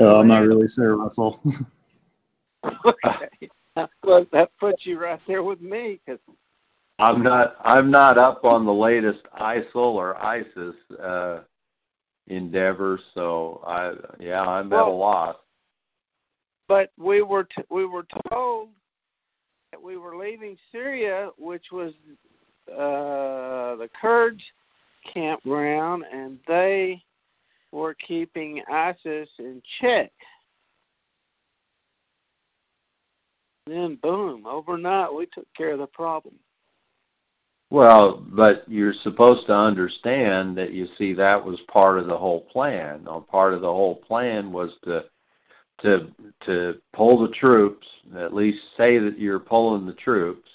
[0.00, 1.40] Uh, I'm not really Sarah Russell.
[2.84, 3.50] okay.
[4.04, 6.20] well, that puts you right there with me because
[6.98, 11.40] I'm not I'm not up on the latest ISIL or ISIS uh,
[12.28, 15.36] endeavors, so I yeah I'm well, at a loss.
[16.68, 18.68] But we were t- we were told
[19.72, 21.92] that we were leaving Syria, which was
[22.72, 24.42] uh, the Kurds
[25.12, 27.03] campground, and they
[27.74, 30.12] were keeping ISIS in check.
[33.66, 36.34] Then, boom, overnight, we took care of the problem.
[37.70, 42.42] Well, but you're supposed to understand that you see that was part of the whole
[42.42, 43.04] plan.
[43.04, 45.04] Now, part of the whole plan was to
[45.80, 46.08] to
[46.46, 50.48] to pull the troops, at least say that you're pulling the troops,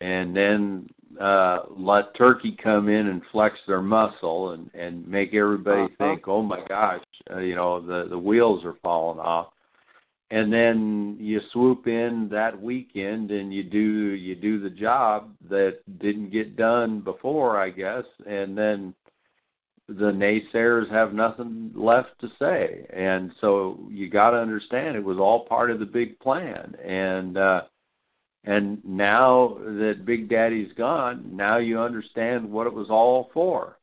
[0.00, 0.88] and then
[1.20, 5.94] uh, let Turkey come in and flex their muscle and and make everybody uh-huh.
[5.98, 9.48] think, oh my gosh, uh, you know the the wheels are falling off,
[10.30, 15.78] and then you swoop in that weekend and you do you do the job that
[15.98, 18.94] didn't get done before, I guess, and then
[19.88, 25.18] the naysayers have nothing left to say, and so you got to understand it was
[25.18, 27.36] all part of the big plan, and.
[27.38, 27.62] uh
[28.46, 33.76] and now that Big Daddy's gone, now you understand what it was all for.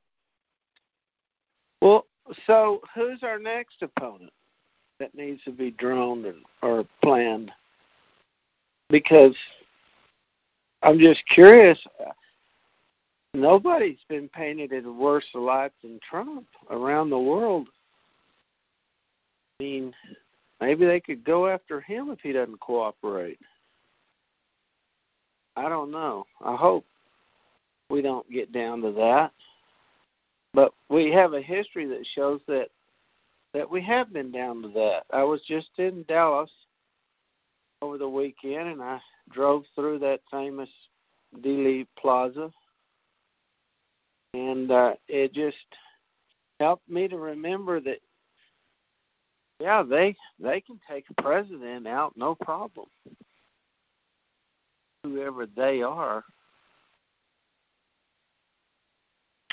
[1.81, 2.05] Well,
[2.47, 4.31] so who's our next opponent
[4.99, 7.51] that needs to be drawn and, or planned?
[8.89, 9.35] Because
[10.81, 11.79] I'm just curious.
[13.33, 17.67] Nobody's been painted in worse light than Trump around the world.
[19.59, 19.93] I mean,
[20.61, 23.39] maybe they could go after him if he doesn't cooperate.
[25.55, 26.25] I don't know.
[26.43, 26.85] I hope
[27.89, 29.31] we don't get down to that.
[30.53, 32.69] But we have a history that shows that
[33.53, 35.03] that we have been down to that.
[35.11, 36.49] I was just in Dallas
[37.83, 38.99] over the weekend and I
[39.31, 40.69] drove through that famous
[41.41, 42.51] Dealey Plaza
[44.33, 45.57] and uh it just
[46.59, 47.99] helped me to remember that
[49.59, 52.87] yeah, they they can take a president out no problem
[55.03, 56.23] whoever they are.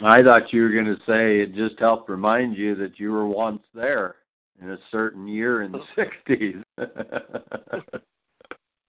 [0.02, 3.26] I thought you were going to say it just helped remind you that you were
[3.26, 4.16] once there
[4.62, 6.62] in a certain year in the 60s.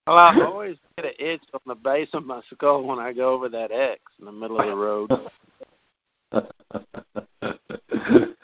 [0.08, 3.34] well, I always get an itch on the base of my skull when I go
[3.34, 5.12] over that X in the middle of the road.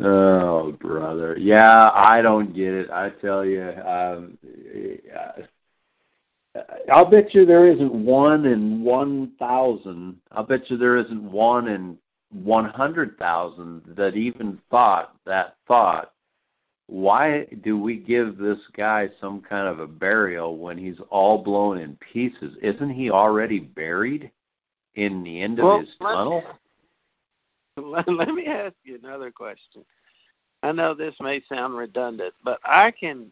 [0.00, 1.36] oh, brother.
[1.38, 2.90] Yeah, I don't get it.
[2.90, 4.36] I tell you, um,
[6.92, 10.16] I'll bet you there isn't one in one thousand.
[10.32, 11.98] I'll bet you there isn't one in
[12.30, 16.12] one hundred thousand that even thought that thought.
[16.86, 21.78] Why do we give this guy some kind of a burial when he's all blown
[21.78, 22.56] in pieces?
[22.62, 24.30] Isn't he already buried
[24.94, 26.42] in the end of well, his tunnel?
[27.76, 29.84] Let, let me ask you another question.
[30.64, 33.30] I know this may sound redundant, but I can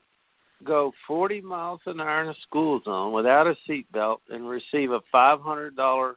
[0.64, 5.00] go 40 miles an hour in a school zone without a seatbelt and receive a
[5.14, 6.14] $500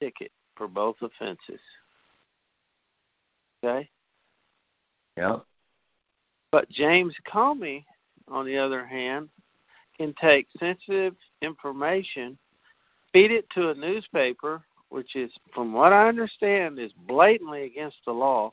[0.00, 1.60] ticket for both offenses.
[3.64, 3.88] Okay?
[5.16, 5.38] Yeah.
[6.50, 7.84] But James Comey,
[8.28, 9.28] on the other hand,
[9.96, 12.36] can take sensitive information,
[13.12, 18.12] feed it to a newspaper, which is, from what I understand, is blatantly against the
[18.12, 18.52] law.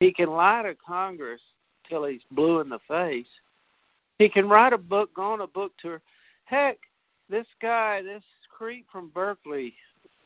[0.00, 1.40] He can lie to Congress
[1.88, 3.26] till he's blue in the face
[4.22, 6.00] he can write a book, go on a book tour.
[6.44, 6.78] Heck,
[7.28, 8.22] this guy, this
[8.56, 9.74] creep from Berkeley,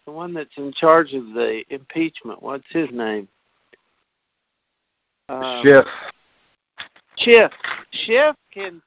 [0.05, 3.27] the one that's in charge of the impeachment, what's his name?
[5.31, 5.85] Um, Schiff.
[7.17, 7.53] Schiff.
[7.93, 8.83] Schiff can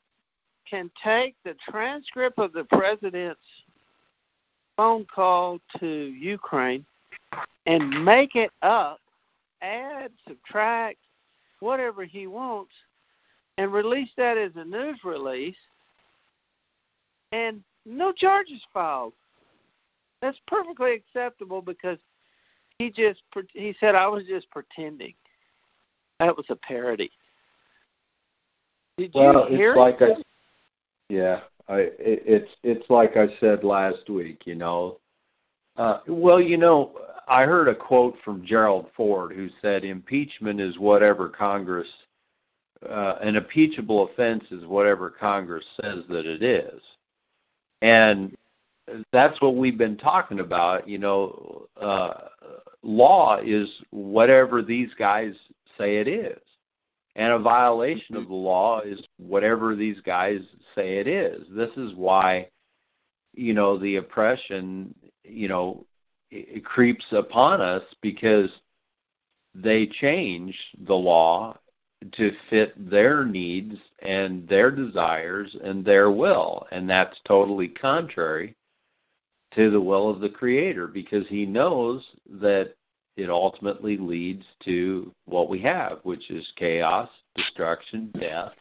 [0.69, 3.41] can take the transcript of the president's
[4.77, 6.85] phone call to Ukraine
[7.65, 8.99] and make it up,
[9.63, 10.99] add, subtract,
[11.59, 12.71] whatever he wants,
[13.59, 15.57] and release that as a news release,
[17.33, 19.13] and no charges filed.
[20.21, 21.97] That's perfectly acceptable because
[22.79, 23.21] he just
[23.53, 25.13] he said I was just pretending.
[26.21, 27.11] That was a parody.
[28.97, 30.01] Did well, you hear it's like?
[30.01, 30.15] I,
[31.09, 34.43] yeah, I it, it's it's like I said last week.
[34.45, 34.99] You know,
[35.75, 36.93] uh, well, you know,
[37.27, 41.87] I heard a quote from Gerald Ford who said impeachment is whatever Congress
[42.87, 46.81] uh, an impeachable offense is whatever Congress says that it is.
[47.81, 48.35] And
[49.11, 50.87] that's what we've been talking about.
[50.87, 52.13] You know, uh,
[52.83, 55.33] law is whatever these guys
[55.77, 56.39] say it is.
[57.15, 60.39] And a violation of the law is whatever these guys
[60.73, 61.43] say it is.
[61.51, 62.47] This is why,
[63.33, 64.93] you know, the oppression,
[65.25, 65.85] you know,
[66.31, 68.49] it, creeps upon us because
[69.53, 71.57] they change the law
[72.13, 76.65] to fit their needs and their desires and their will.
[76.71, 78.55] And that's totally contrary
[79.55, 82.05] to the will of the Creator because He knows
[82.39, 82.73] that
[83.17, 88.53] it ultimately leads to what we have, which is chaos, destruction, death,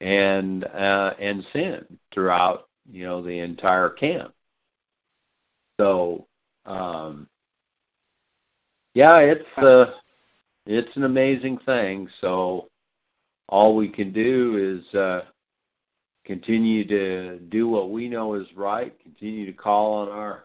[0.00, 4.34] and uh, and sin throughout you know the entire camp.
[5.78, 6.26] So
[6.66, 7.28] um,
[8.94, 9.92] yeah, it's uh,
[10.66, 12.08] it's an amazing thing.
[12.20, 12.68] So
[13.48, 15.22] all we can do is uh,
[16.24, 20.44] continue to do what we know is right, continue to call on our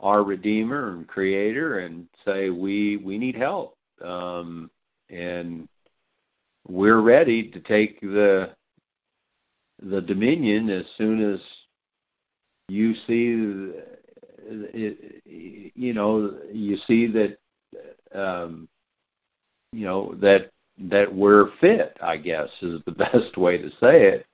[0.00, 4.68] our Redeemer and Creator, and say we we need help, um,
[5.10, 5.68] and
[6.66, 8.50] we're ready to take the
[9.80, 11.40] the dominion as soon as
[12.68, 13.72] you see
[15.74, 17.38] you know you see that
[18.14, 18.68] um,
[19.72, 21.96] you know that that we're fit.
[22.02, 24.26] I guess is the best way to say it.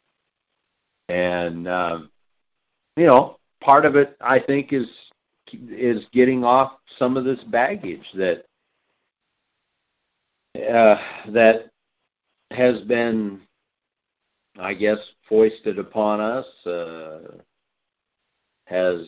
[1.09, 2.11] And um,
[2.97, 4.89] you know, part of it I think is
[5.53, 8.45] is getting off some of this baggage that
[10.57, 10.97] uh,
[11.31, 11.71] that
[12.51, 13.41] has been,
[14.59, 14.99] I guess,
[15.29, 16.47] foisted upon us.
[16.67, 17.19] Uh,
[18.67, 19.01] has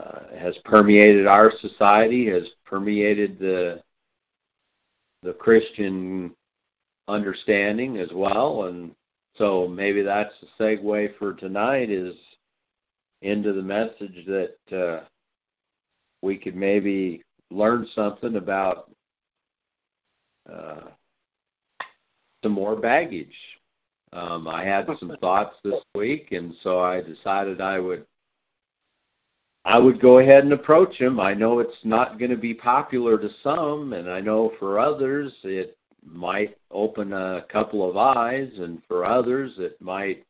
[0.00, 3.82] uh, has permeated our society, has permeated the
[5.22, 6.34] the Christian
[7.08, 8.92] understanding as well, and
[9.36, 12.14] so maybe that's the segue for tonight is
[13.22, 15.04] into the message that uh,
[16.22, 18.90] we could maybe learn something about
[20.50, 20.80] uh,
[22.42, 23.36] some more baggage.
[24.12, 28.06] Um, I had some thoughts this week, and so I decided I would
[29.64, 31.20] I would go ahead and approach him.
[31.20, 35.32] I know it's not going to be popular to some, and I know for others
[35.44, 40.24] it might open a couple of eyes, and for others it might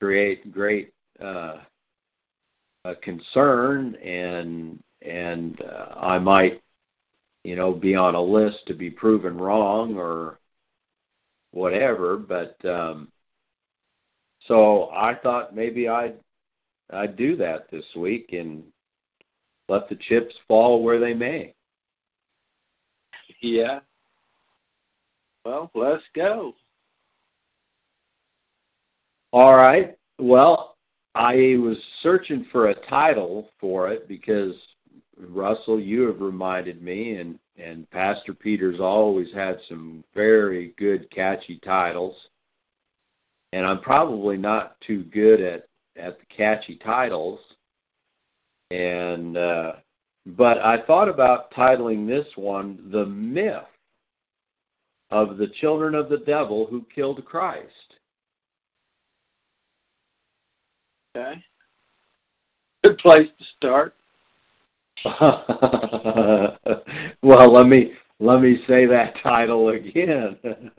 [0.00, 1.58] create great uh,
[2.84, 6.62] uh, concern, and and uh, I might,
[7.42, 10.38] you know, be on a list to be proven wrong or
[11.50, 12.16] whatever.
[12.16, 13.08] But um,
[14.46, 16.21] so I thought maybe I'd
[16.92, 18.62] I'd do that this week and
[19.68, 21.54] let the chips fall where they may.
[23.40, 23.80] Yeah.
[25.44, 26.54] Well, let's go.
[29.32, 29.96] All right.
[30.18, 30.76] Well,
[31.14, 34.54] I was searching for a title for it because
[35.18, 41.58] Russell, you have reminded me, and and Pastor Peter's always had some very good, catchy
[41.58, 42.16] titles.
[43.52, 47.40] And I'm probably not too good at at the catchy titles.
[48.70, 49.72] And uh,
[50.26, 53.64] but I thought about titling this one "The Myth
[55.10, 57.96] of the Children of the Devil Who Killed Christ."
[61.14, 61.42] Okay.
[62.82, 63.94] Good place to start.
[67.22, 70.38] well, let me let me say that title again,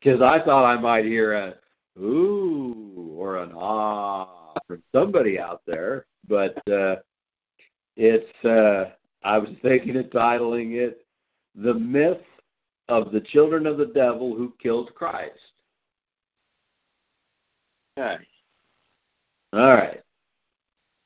[0.00, 1.54] because I thought I might hear a
[1.98, 6.96] ooh or an ah from somebody out there, but uh,
[7.96, 8.44] it's.
[8.44, 8.90] Uh,
[9.22, 11.06] I was thinking of titling it
[11.54, 12.18] "The Myth
[12.88, 15.38] of the Children of the Devil Who Killed Christ."
[17.98, 18.24] Okay.
[19.52, 20.02] All right.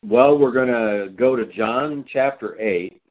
[0.04, 3.02] Well, we're going to go to John chapter 8.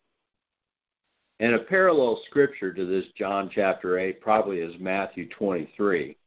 [1.39, 6.17] And a parallel scripture to this John chapter 8 probably is Matthew 23.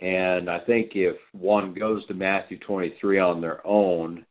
[0.00, 4.24] And I think if one goes to Matthew 23 on their own,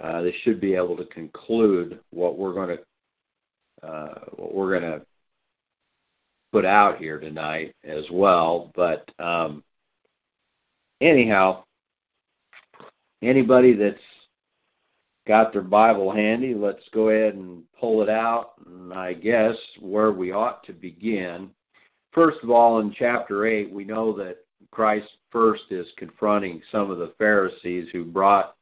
[0.00, 4.98] uh, they should be able to conclude what we're going to uh, what we're going
[4.98, 5.04] to
[6.52, 8.72] put out here tonight as well.
[8.74, 9.62] But um,
[11.02, 11.64] anyhow,
[13.22, 13.98] anybody that's
[15.28, 18.52] got their Bible handy, let's go ahead and pull it out.
[18.66, 21.50] And I guess where we ought to begin.
[22.12, 24.43] First of all, in chapter 8, we know that
[24.74, 28.56] Christ first is confronting some of the Pharisees who brought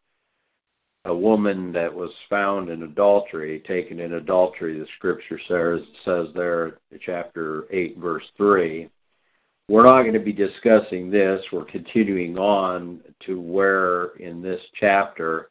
[1.07, 6.78] a woman that was found in adultery, taken in adultery, the scripture says, says there,
[7.00, 8.88] chapter 8, verse 3.
[9.69, 11.42] We're not going to be discussing this.
[11.50, 15.49] We're continuing on to where in this chapter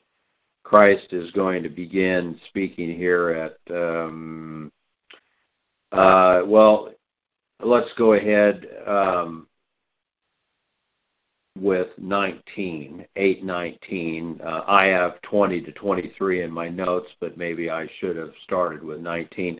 [0.63, 4.71] Christ is going to begin speaking here at um,
[5.91, 6.93] uh, well,
[7.61, 9.47] let's go ahead um,
[11.59, 14.41] with 19, 8, 19.
[14.43, 18.83] Uh, I have 20 to 23 in my notes, but maybe I should have started
[18.83, 19.59] with 19.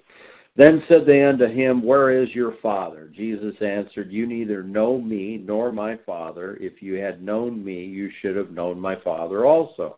[0.56, 3.10] Then said they unto him, Where is your father?
[3.14, 6.58] Jesus answered, You neither know me nor my father.
[6.60, 9.98] If you had known me, you should have known my father also.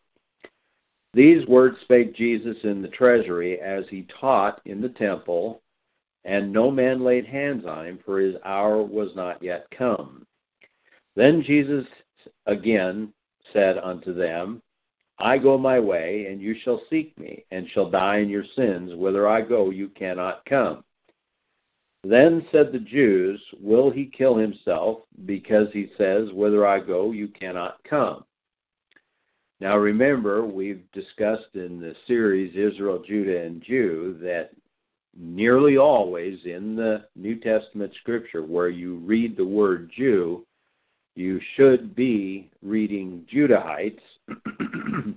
[1.13, 5.61] These words spake Jesus in the treasury as he taught in the temple,
[6.23, 10.25] and no man laid hands on him, for his hour was not yet come.
[11.15, 11.85] Then Jesus
[12.45, 13.13] again
[13.51, 14.61] said unto them,
[15.19, 18.95] I go my way, and you shall seek me, and shall die in your sins.
[18.95, 20.83] Whither I go, you cannot come.
[22.03, 27.27] Then said the Jews, Will he kill himself, because he says, Whither I go, you
[27.27, 28.25] cannot come?
[29.61, 34.51] Now remember, we've discussed in the series Israel, Judah, and Jew that
[35.15, 40.45] nearly always in the New Testament scripture where you read the word Jew,
[41.15, 43.99] you should be reading Judahites.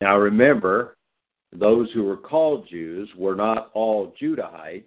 [0.00, 0.96] now remember,
[1.52, 4.84] those who were called Jews were not all Judahites,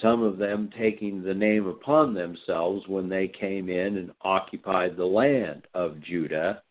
[0.00, 5.04] some of them taking the name upon themselves when they came in and occupied the
[5.04, 6.62] land of Judah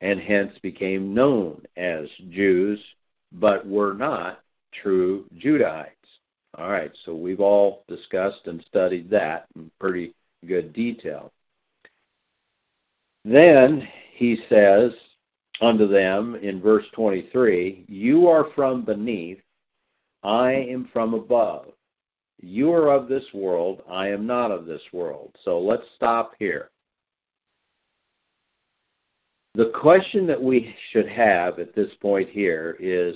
[0.00, 2.80] and hence became known as Jews,
[3.32, 4.40] but were not
[4.82, 5.88] true Judahites.
[6.58, 9.46] All right, so we've all discussed and studied that
[9.80, 10.14] pretty
[10.46, 11.32] good detail.
[13.24, 14.92] Then he says
[15.60, 19.40] unto them in verse 23 You are from beneath,
[20.22, 21.66] I am from above.
[22.40, 25.36] You are of this world, I am not of this world.
[25.44, 26.70] So let's stop here.
[29.54, 33.14] The question that we should have at this point here is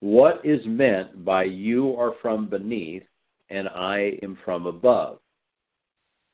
[0.00, 3.02] what is meant by you are from beneath
[3.50, 5.18] and I am from above?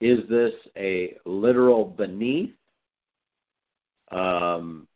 [0.01, 2.55] Is this a literal beneath?
[4.11, 4.89] Um,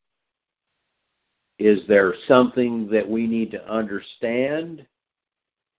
[1.58, 4.86] is there something that we need to understand?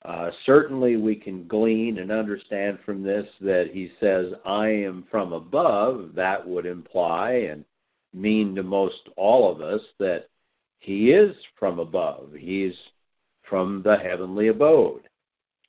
[0.04, 5.34] Uh, certainly, we can glean and understand from this that he says, I am from
[5.34, 6.12] above.
[6.16, 7.66] That would imply and
[8.14, 10.30] mean to most all of us that
[10.78, 12.30] he is from above.
[12.38, 12.76] He's
[13.50, 15.10] from the heavenly abode.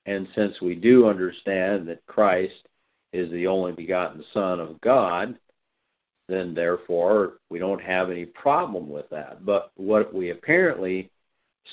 [0.04, 2.68] And since we do understand that Christ
[3.16, 5.38] is the only begotten Son of God,
[6.28, 9.44] then therefore we don't have any problem with that.
[9.44, 11.10] But what we apparently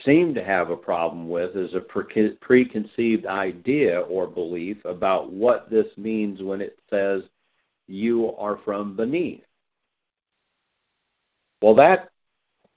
[0.05, 5.69] seem to have a problem with is a pre- preconceived idea or belief about what
[5.69, 7.23] this means when it says
[7.88, 9.43] you are from beneath.
[11.62, 12.09] Well, that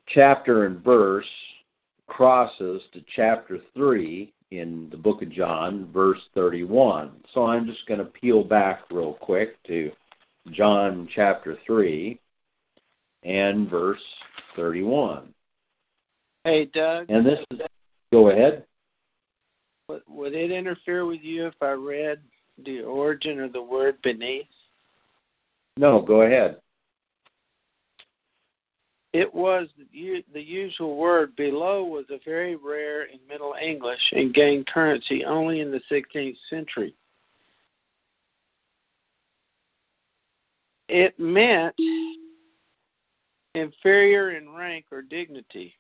[0.09, 1.27] chapter and verse
[2.07, 7.13] crosses to chapter 3 in the book of John, verse 31.
[7.35, 9.91] So I'm just going to peel back real quick to
[10.51, 12.19] John chapter 3
[13.25, 14.03] and verse
[14.55, 15.35] 31.
[16.45, 17.07] Hey, Doug.
[17.11, 17.61] And this is,
[18.13, 18.65] go ahead.
[19.89, 22.21] Would it interfere with you if I read
[22.65, 24.47] the origin of the word beneath?
[25.77, 26.59] No, go ahead.
[29.17, 31.35] It was the usual word.
[31.37, 36.37] Below was a very rare in Middle English and gained currency only in the 16th
[36.51, 36.95] century.
[40.91, 41.75] It meant
[43.55, 45.73] inferior in rank or dignity.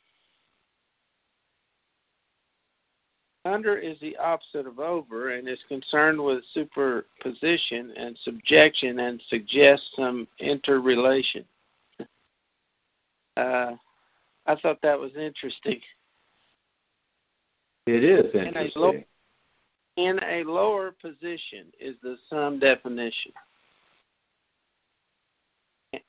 [3.45, 9.91] Under is the opposite of over and is concerned with superposition and subjection and suggests
[9.95, 11.45] some interrelation.
[13.37, 13.73] Uh,
[14.47, 15.81] I thought that was interesting.
[17.87, 18.55] It is interesting.
[18.55, 18.95] In a, low,
[19.97, 23.33] in a lower position is the sum definition.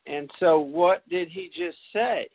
[0.05, 2.27] And so, what did he just say?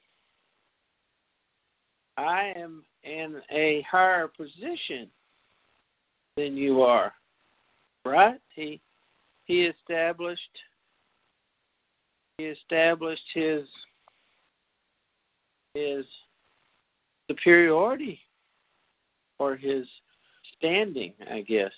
[2.16, 5.08] I am in a higher position
[6.37, 7.12] than you are,
[8.04, 8.40] right?
[8.54, 8.80] He
[9.44, 10.40] he established
[12.38, 13.66] he established his
[15.75, 16.05] his
[17.31, 18.21] superiority
[19.38, 19.87] or his
[20.57, 21.73] standing, I guess.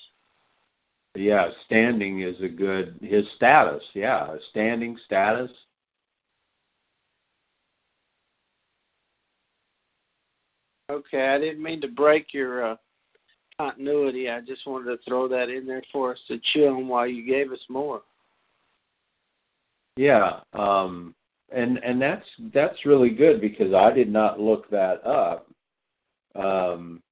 [1.15, 3.85] Yeah, standing is a good his status.
[3.95, 5.51] Yeah, standing status.
[10.91, 12.77] Okay, I didn't mean to break your uh,
[13.59, 14.29] continuity.
[14.29, 17.25] I just wanted to throw that in there for us to chew on while you
[17.25, 18.03] gave us more.
[19.97, 21.15] Yeah, um,
[21.55, 25.49] and and that's that's really good because I did not look that up.
[26.35, 27.03] Um,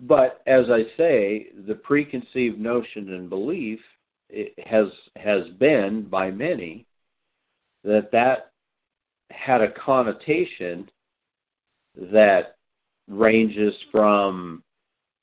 [0.00, 3.80] but as I say, the preconceived notion and belief
[4.64, 6.86] has has been by many
[7.84, 8.50] that that
[9.30, 10.90] had a connotation
[11.96, 12.56] that
[13.08, 14.62] ranges from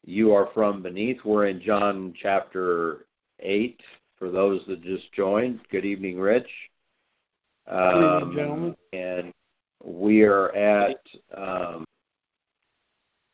[0.04, 1.24] you are from beneath.
[1.24, 3.06] We're in John chapter
[3.40, 3.80] 8
[4.18, 5.60] for those that just joined.
[5.70, 6.50] Good evening, Rich.
[7.68, 8.76] Um, gentlemen.
[8.94, 9.34] And
[9.84, 10.98] we are at
[11.36, 11.86] um,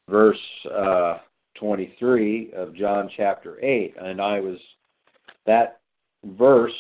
[0.10, 0.38] verse
[0.74, 1.20] uh,
[1.56, 3.96] 23 of John chapter 8.
[4.02, 4.60] And I was,
[5.46, 5.80] that
[6.24, 6.74] verse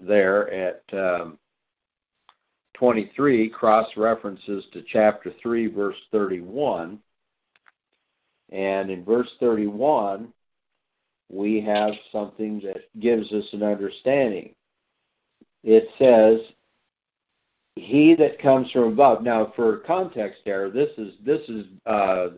[0.00, 1.38] there at um,
[2.74, 6.98] 23 cross references to chapter 3, verse 31.
[8.52, 10.32] And in verse 31,
[11.30, 14.54] we have something that gives us an understanding.
[15.62, 16.40] It says,
[17.80, 22.28] "He that comes from above." Now, for context, there, this is this is uh,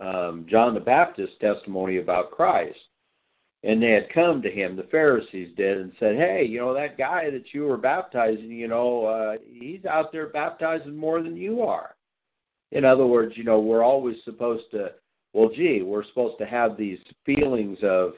[0.00, 2.78] um, John the Baptist's testimony about Christ,
[3.62, 6.98] and they had come to him, the Pharisees did, and said, "Hey, you know that
[6.98, 11.62] guy that you were baptizing, you know, uh, he's out there baptizing more than you
[11.62, 11.94] are."
[12.70, 14.92] In other words, you know, we're always supposed to
[15.32, 18.14] well, gee, we're supposed to have these feelings of,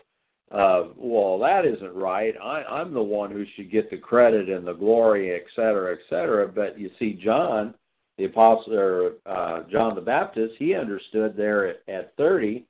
[0.50, 2.34] uh, well, that isn't right.
[2.42, 6.00] I, I'm the one who should get the credit and the glory, et cetera, et
[6.08, 6.46] cetera.
[6.46, 7.74] But you see, John,
[8.18, 12.64] the apostle, or uh, John the Baptist, he understood there at, at 30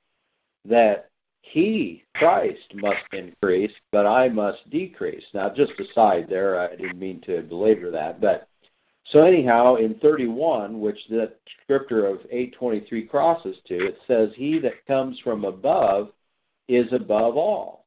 [0.66, 1.10] that
[1.42, 5.24] he, Christ, must increase, but I must decrease.
[5.34, 8.48] Now, just aside there, I didn't mean to belabor that, but
[9.08, 14.86] so anyhow, in 31, which the scripture of 823 crosses to, it says, He that
[14.86, 16.10] comes from above
[16.68, 17.86] is above all.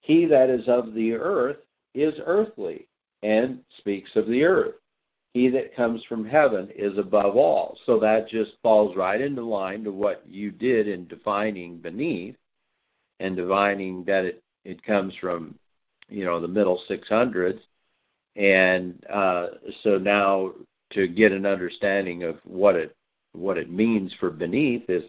[0.00, 1.58] He that is of the earth
[1.94, 2.86] is earthly,
[3.22, 4.74] and speaks of the earth.
[5.32, 7.78] He that comes from heaven is above all.
[7.86, 12.36] So that just falls right into line to what you did in defining beneath
[13.20, 15.56] and defining that it, it comes from,
[16.08, 17.60] you know, the middle 600s
[18.36, 19.46] and uh,
[19.82, 20.52] so now
[20.90, 22.96] to get an understanding of what it
[23.32, 25.02] what it means for beneath is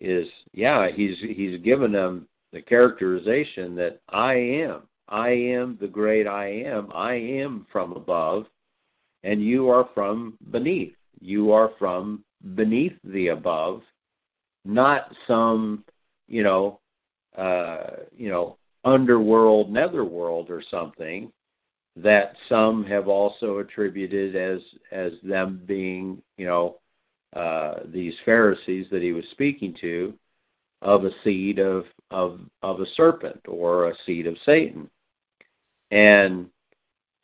[0.00, 4.82] is yeah he's he's given them the characterization that I am.
[5.08, 6.90] I am the great I am.
[6.94, 8.46] I am from above
[9.22, 10.94] and you are from beneath.
[11.20, 13.82] You are from beneath the above
[14.64, 15.84] not some
[16.28, 16.80] you know
[17.36, 21.30] uh you know underworld netherworld or something
[21.96, 24.60] that some have also attributed as
[24.90, 26.76] as them being you know
[27.34, 30.14] uh, these Pharisees that he was speaking to
[30.82, 34.90] of a seed of of of a serpent or a seed of Satan,
[35.90, 36.48] and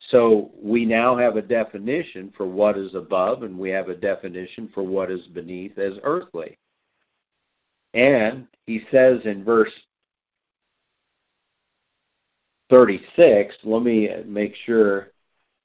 [0.09, 4.69] so we now have a definition for what is above, and we have a definition
[4.73, 6.57] for what is beneath as earthly.
[7.93, 9.71] And he says in verse
[12.69, 15.11] 36, let me make sure.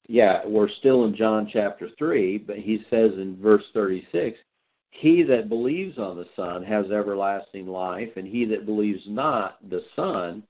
[0.07, 4.37] Yeah, we're still in John chapter 3, but he says in verse 36
[4.91, 9.83] He that believes on the Son has everlasting life, and he that believes not the
[9.95, 10.43] Son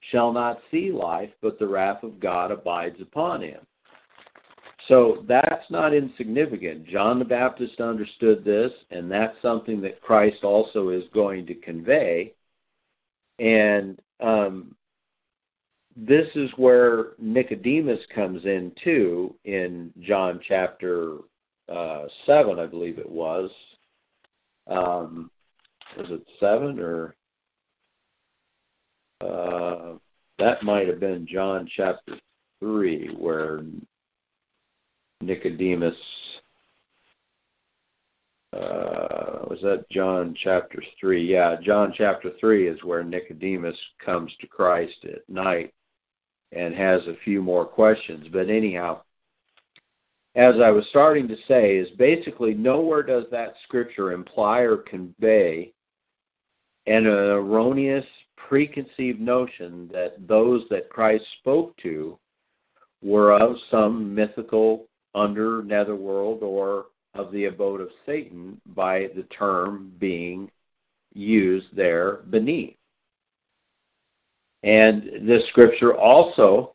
[0.00, 3.66] shall not see life, but the wrath of God abides upon him.
[4.88, 6.86] So that's not insignificant.
[6.86, 12.34] John the Baptist understood this, and that's something that Christ also is going to convey.
[13.38, 14.76] And um,
[15.96, 21.16] this is where Nicodemus comes in too in John chapter
[21.70, 23.50] uh, seven, I believe it was.
[24.68, 25.30] Um,
[25.96, 27.14] was it seven or
[29.22, 29.94] uh,
[30.38, 32.18] that might have been John chapter
[32.60, 33.62] three, where
[35.22, 35.96] Nicodemus
[38.52, 41.24] uh, was that John chapter three?
[41.24, 45.72] Yeah, John chapter three is where Nicodemus comes to Christ at night
[46.52, 48.28] and has a few more questions.
[48.32, 49.02] But anyhow,
[50.34, 55.72] as I was starting to say, is basically nowhere does that scripture imply or convey
[56.86, 58.06] an erroneous
[58.36, 62.18] preconceived notion that those that Christ spoke to
[63.02, 69.92] were of some mythical under netherworld or of the abode of Satan by the term
[69.98, 70.50] being
[71.14, 72.76] used there beneath.
[74.66, 76.74] And this scripture also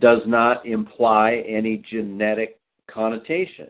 [0.00, 2.58] does not imply any genetic
[2.88, 3.68] connotation.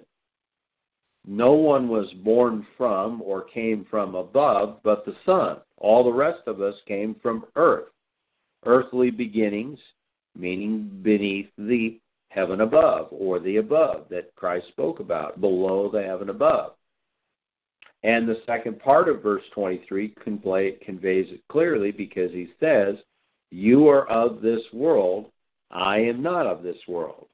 [1.27, 5.59] No one was born from or came from above but the Son.
[5.77, 7.89] All the rest of us came from earth.
[8.65, 9.79] Earthly beginnings,
[10.35, 16.31] meaning beneath the heaven above or the above that Christ spoke about, below the heaven
[16.31, 16.73] above.
[18.05, 22.97] And the second part of verse 23 convey, conveys it clearly because he says,
[23.51, 25.31] You are of this world,
[25.71, 27.29] I am not of this world.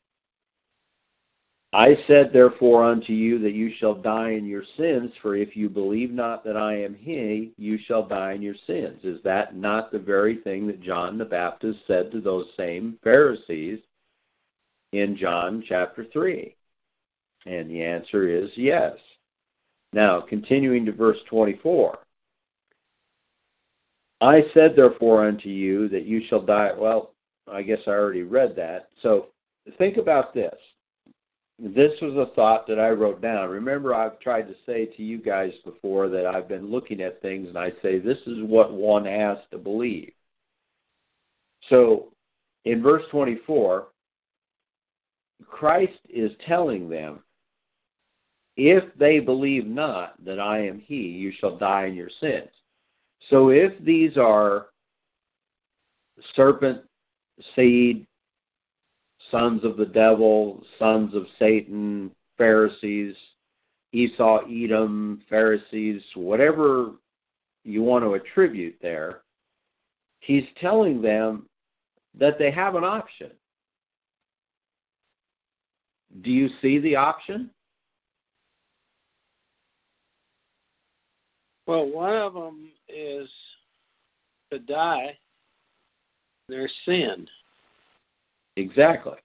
[1.73, 5.69] I said therefore unto you that you shall die in your sins, for if you
[5.69, 9.01] believe not that I am He, you shall die in your sins.
[9.05, 13.81] Is that not the very thing that John the Baptist said to those same Pharisees
[14.93, 16.55] in John chapter 3?
[17.47, 18.95] And the answer is yes.
[19.93, 21.99] Now, continuing to verse 24.
[24.21, 26.73] I said therefore unto you that you shall die.
[26.77, 27.13] Well,
[27.51, 28.89] I guess I already read that.
[29.03, 29.29] So
[29.79, 30.55] think about this
[31.63, 33.51] this was a thought that I wrote down.
[33.51, 37.49] Remember, I've tried to say to you guys before that I've been looking at things
[37.49, 40.13] and I say this is what one has to believe.
[41.69, 42.13] So
[42.65, 43.89] in verse 24,
[45.47, 47.21] Christ is telling them,
[48.57, 52.51] if they believe not that I am He, you shall die in your sins.
[53.29, 54.67] So if these are
[56.35, 56.83] serpent
[57.55, 58.07] seed
[59.31, 63.15] sons of the devil, sons of Satan, Pharisees,
[63.93, 66.93] Esau, Edom, Pharisees, whatever
[67.65, 69.23] you want to attribute there,
[70.21, 71.47] he's telling them
[72.19, 73.31] that they have an option.
[76.23, 77.51] Do you see the option?
[81.71, 83.31] Well, one of them is
[84.51, 85.17] to die
[86.49, 87.29] their sin.
[88.57, 89.19] Exactly.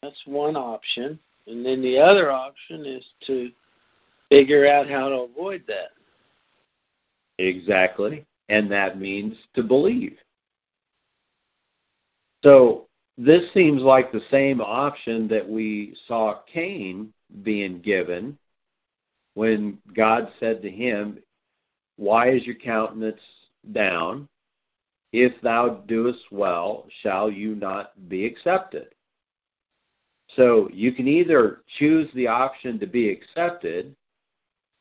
[0.00, 1.18] That's one option.
[1.46, 3.50] And then the other option is to
[4.30, 5.90] figure out how to avoid that.
[7.36, 8.24] Exactly.
[8.48, 10.16] And that means to believe.
[12.42, 12.86] So
[13.18, 18.38] this seems like the same option that we saw Cain being given
[19.40, 21.18] when God said to him,
[21.96, 23.22] Why is your countenance
[23.72, 24.28] down?
[25.14, 28.88] If thou doest well, shall you not be accepted?
[30.36, 33.96] So you can either choose the option to be accepted,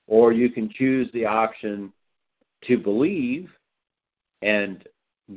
[0.08, 1.94] or you can choose the option
[2.66, 3.50] to believe
[4.42, 4.86] and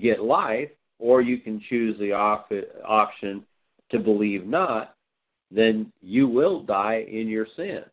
[0.00, 2.50] get life, or you can choose the op-
[2.84, 3.44] option
[3.90, 4.96] to believe not,
[5.52, 7.86] then you will die in your sins.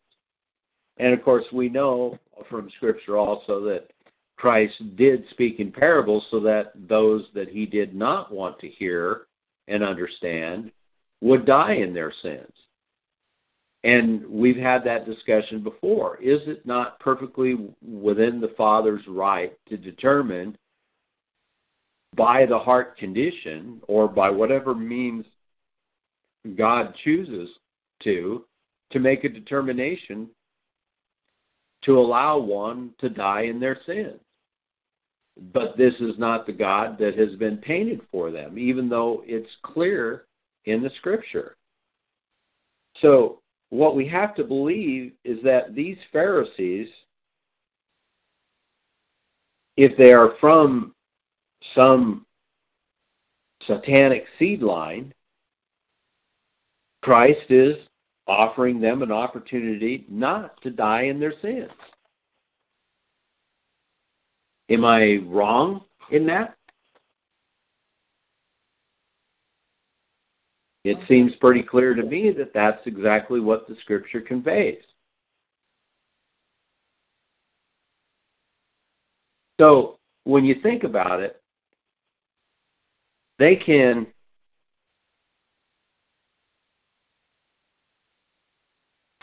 [0.98, 3.90] And of course, we know from Scripture also that
[4.36, 9.26] Christ did speak in parables so that those that he did not want to hear
[9.68, 10.72] and understand
[11.20, 12.52] would die in their sins.
[13.82, 16.16] And we've had that discussion before.
[16.18, 20.56] Is it not perfectly within the Father's right to determine
[22.14, 25.24] by the heart condition or by whatever means
[26.56, 27.50] God chooses
[28.02, 28.44] to,
[28.90, 30.28] to make a determination
[31.82, 34.20] to allow one to die in their sins?
[35.52, 39.56] but this is not the God that has been painted for them, even though it's
[39.62, 40.26] clear
[40.66, 41.56] in the scripture.
[43.00, 43.40] So,
[43.70, 46.88] what we have to believe is that these Pharisees,
[49.76, 50.92] if they are from
[51.74, 52.26] some
[53.66, 55.14] satanic seed line,
[57.02, 57.76] Christ is
[58.30, 61.70] offering them an opportunity not to die in their sins.
[64.68, 66.56] Am I wrong in that?
[70.84, 74.82] It seems pretty clear to me that that's exactly what the scripture conveys.
[79.60, 81.42] So, when you think about it,
[83.38, 84.06] they can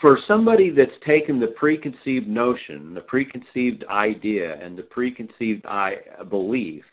[0.00, 5.64] for somebody that's taken the preconceived notion, the preconceived idea, and the preconceived
[6.30, 6.84] belief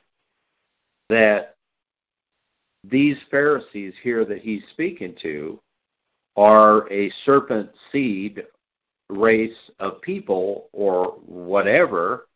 [1.09, 1.55] that
[2.83, 5.59] these Pharisees here that he's speaking to
[6.35, 8.43] are a serpent seed
[9.09, 12.27] race of people or whatever,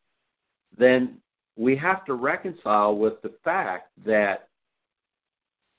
[0.78, 1.18] then
[1.58, 4.48] we have to reconcile with the fact that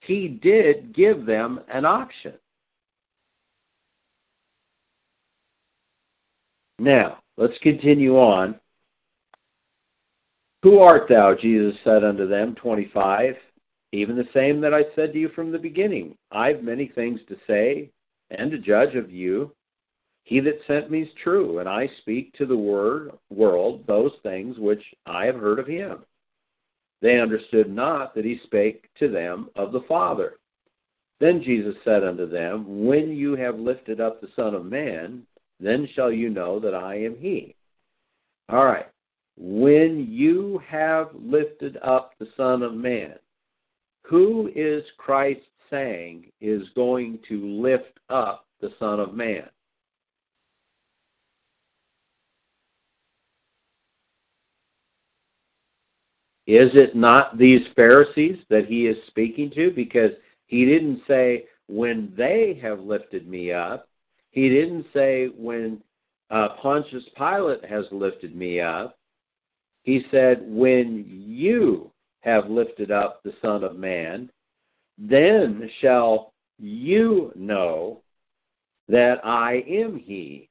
[0.00, 2.34] he did give them an option.
[6.80, 8.58] Now, let's continue on.
[10.62, 11.34] Who art thou?
[11.34, 13.36] Jesus said unto them, 25.
[13.92, 16.16] Even the same that I said to you from the beginning.
[16.32, 17.90] I've many things to say
[18.30, 19.54] and to judge of you.
[20.24, 24.58] He that sent me is true, and I speak to the word, world those things
[24.58, 25.98] which I have heard of him.
[27.02, 30.38] They understood not that he spake to them of the Father.
[31.18, 35.26] Then Jesus said unto them, When you have lifted up the Son of Man,
[35.60, 37.54] then shall you know that I am he,
[38.48, 38.86] All right.
[39.36, 43.14] When you have lifted up the Son of Man,
[44.02, 49.48] who is Christ saying is going to lift up the Son of Man?
[56.46, 59.70] Is it not these Pharisees that he is speaking to?
[59.70, 60.10] Because
[60.46, 63.89] he didn't say, when they have lifted me up.
[64.30, 65.82] He didn't say, when
[66.30, 68.96] uh, Pontius Pilate has lifted me up.
[69.82, 71.90] He said, when you
[72.20, 74.30] have lifted up the Son of Man,
[74.98, 78.02] then shall you know
[78.88, 80.50] that I am he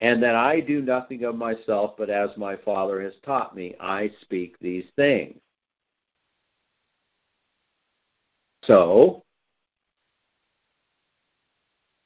[0.00, 4.10] and that I do nothing of myself, but as my Father has taught me, I
[4.20, 5.40] speak these things.
[8.64, 9.24] So,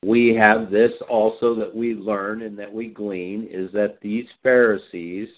[0.05, 5.29] we have this also that we learn and that we glean is that these Pharisees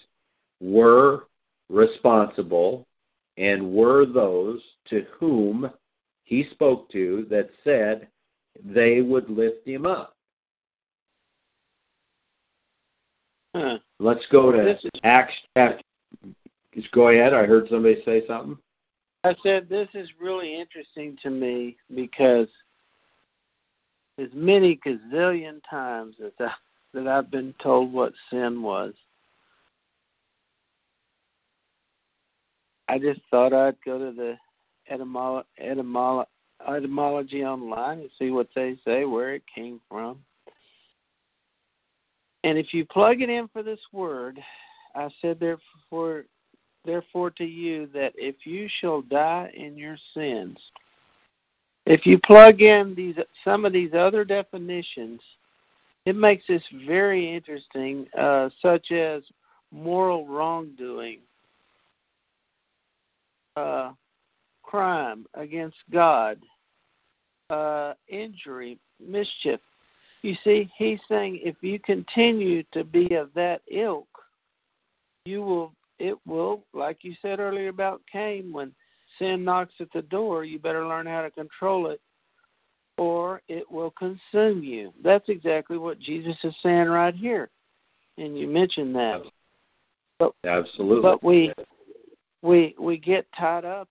[0.61, 1.27] were
[1.69, 2.87] responsible
[3.37, 5.69] and were those to whom
[6.23, 8.07] he spoke to that said
[8.63, 10.15] they would lift him up.
[13.55, 13.79] Huh.
[13.99, 15.83] Let's go to This is- Acts chapter.
[16.73, 17.33] Just go ahead.
[17.33, 18.57] I heard somebody say something.
[19.23, 22.49] I said this is really interesting to me because
[24.17, 26.51] as many gazillion times as I,
[26.93, 28.93] that I've been told what sin was,
[32.87, 34.37] I just thought I'd go to the
[34.91, 36.27] etymolo- etymolo-
[36.67, 40.19] etymology online and see what they say, where it came from.
[42.43, 44.39] And if you plug it in for this word,
[44.95, 46.25] I said therefore
[46.85, 50.57] therefore to you that if you shall die in your sins,
[51.85, 55.21] if you plug in these some of these other definitions,
[56.05, 59.23] it makes this very interesting, uh, such as
[59.71, 61.19] moral wrongdoing,
[63.55, 63.91] uh,
[64.61, 66.39] crime against God,
[67.49, 69.59] uh, injury, mischief.
[70.21, 74.07] You see, he's saying if you continue to be of that ilk,
[75.25, 78.73] you will it will, like you said earlier about Cain, when
[79.19, 82.01] sin knocks at the door, you better learn how to control it,
[82.97, 84.93] or it will consume you.
[85.03, 87.49] That's exactly what Jesus is saying right here,
[88.17, 89.23] and you mentioned that.
[90.45, 91.01] Absolutely.
[91.01, 91.51] But we
[92.41, 93.87] we we get tied up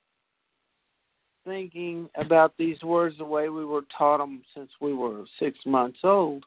[1.44, 5.98] thinking about these words the way we were taught them since we were six months
[6.04, 6.44] old.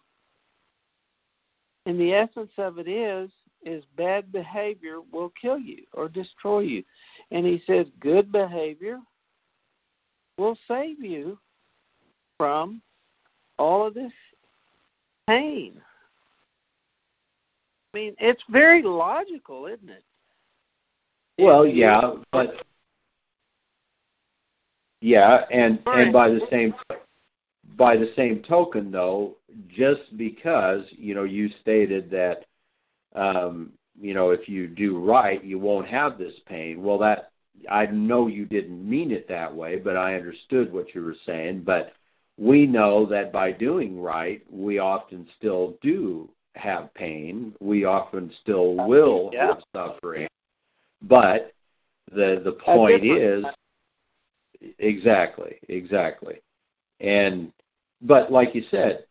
[1.85, 3.29] And the essence of it is
[3.63, 6.83] is bad behavior will kill you or destroy you.
[7.31, 8.99] And he says good behavior
[10.37, 11.37] will save you
[12.37, 12.81] from
[13.57, 14.11] all of this
[15.27, 15.81] pain.
[17.93, 20.03] I mean, it's very logical, isn't it?
[21.39, 22.61] Well, you- yeah, but
[25.01, 26.73] yeah, and and by the same
[27.77, 29.35] by the same token, though,
[29.67, 32.45] just because you know you stated that
[33.15, 36.81] um, you know if you do right, you won't have this pain.
[36.81, 37.31] Well, that
[37.69, 41.61] I know you didn't mean it that way, but I understood what you were saying.
[41.63, 41.93] But
[42.37, 47.53] we know that by doing right, we often still do have pain.
[47.59, 49.47] We often still will Yeah.
[49.47, 50.27] have suffering.
[51.01, 51.53] But
[52.11, 53.45] the the point is
[54.79, 56.41] exactly, exactly.
[56.99, 57.51] And
[58.01, 59.05] but like you said,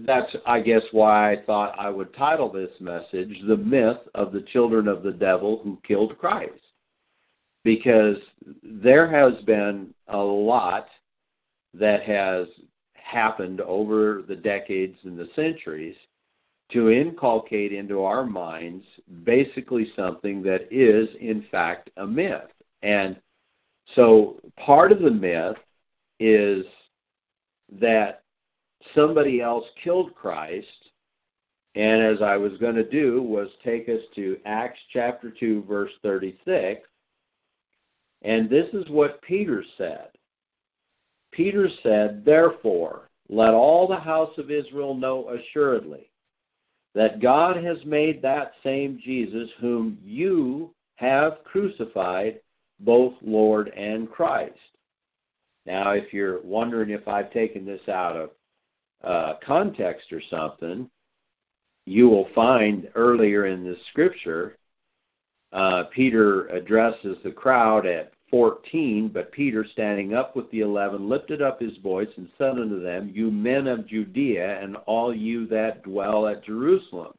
[0.00, 4.42] that's I guess why I thought I would title this message The Myth of the
[4.42, 6.52] Children of the Devil Who Killed Christ.
[7.64, 8.16] Because
[8.62, 10.86] there has been a lot
[11.74, 12.46] that has
[12.94, 15.96] happened over the decades and the centuries
[16.72, 18.84] to inculcate into our minds
[19.24, 22.50] basically something that is, in fact, a myth.
[22.82, 23.16] And
[23.94, 25.56] so part of the myth
[26.18, 26.64] is
[27.80, 28.22] that
[28.94, 30.90] somebody else killed Christ.
[31.74, 35.92] And as I was going to do, was take us to Acts chapter 2, verse
[36.02, 36.88] 36.
[38.22, 40.08] And this is what Peter said.
[41.32, 46.10] Peter said, Therefore, let all the house of Israel know assuredly
[46.94, 52.40] that God has made that same Jesus whom you have crucified
[52.80, 54.58] both Lord and Christ.
[55.66, 58.30] Now, if you're wondering if I've taken this out of
[59.04, 60.88] uh, context or something,
[61.84, 64.56] you will find earlier in the scripture,
[65.52, 71.40] uh, Peter addresses the crowd at 14, but Peter, standing up with the eleven, lifted
[71.40, 75.84] up his voice and said unto them, You men of Judea, and all you that
[75.84, 77.12] dwell at Jerusalem,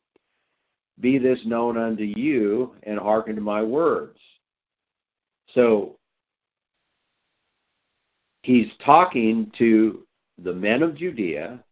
[1.00, 4.20] be this known unto you, and hearken to my words.
[5.54, 5.98] So
[8.42, 10.04] he's talking to
[10.44, 11.64] the men of Judea,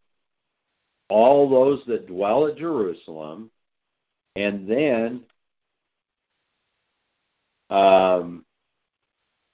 [1.09, 3.51] all those that dwell at Jerusalem,
[4.35, 5.21] and then
[7.69, 8.45] um,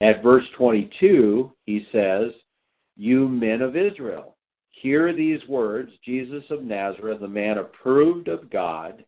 [0.00, 2.32] at verse 22, he says,
[2.96, 4.36] You men of Israel,
[4.70, 9.04] hear these words Jesus of Nazareth, the man approved of God,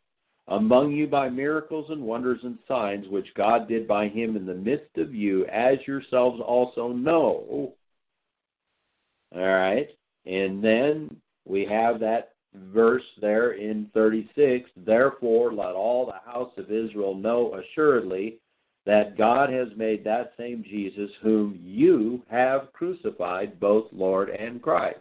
[0.49, 4.55] among you by miracles and wonders and signs which God did by him in the
[4.55, 7.75] midst of you, as yourselves also know.
[9.35, 9.89] All right.
[10.27, 16.71] And then we have that verse there in 36 Therefore, let all the house of
[16.71, 18.39] Israel know assuredly
[18.87, 24.99] that God has made that same Jesus whom you have crucified, both Lord and Christ.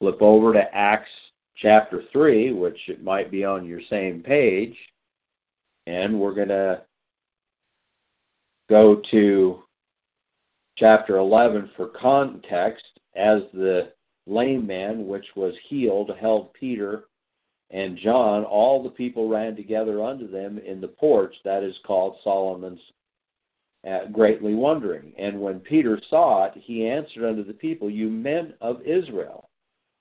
[0.00, 1.10] Flip over to Acts
[1.56, 4.76] chapter 3, which it might be on your same page,
[5.86, 6.82] and we're going to
[8.70, 9.62] go to
[10.76, 13.92] chapter 11 for context as the
[14.26, 17.04] lame man which was healed held Peter
[17.72, 22.18] and John, all the people ran together unto them in the porch that is called
[22.22, 22.82] Solomon's,
[23.88, 25.14] uh, greatly wondering.
[25.16, 29.48] And when Peter saw it, he answered unto the people, You men of Israel,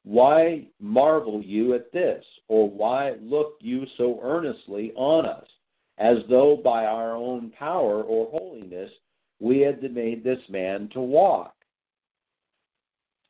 [0.03, 2.25] why marvel you at this?
[2.49, 5.47] Or why look you so earnestly on us,
[5.97, 8.91] as though by our own power or holiness
[9.39, 11.55] we had made this man to walk?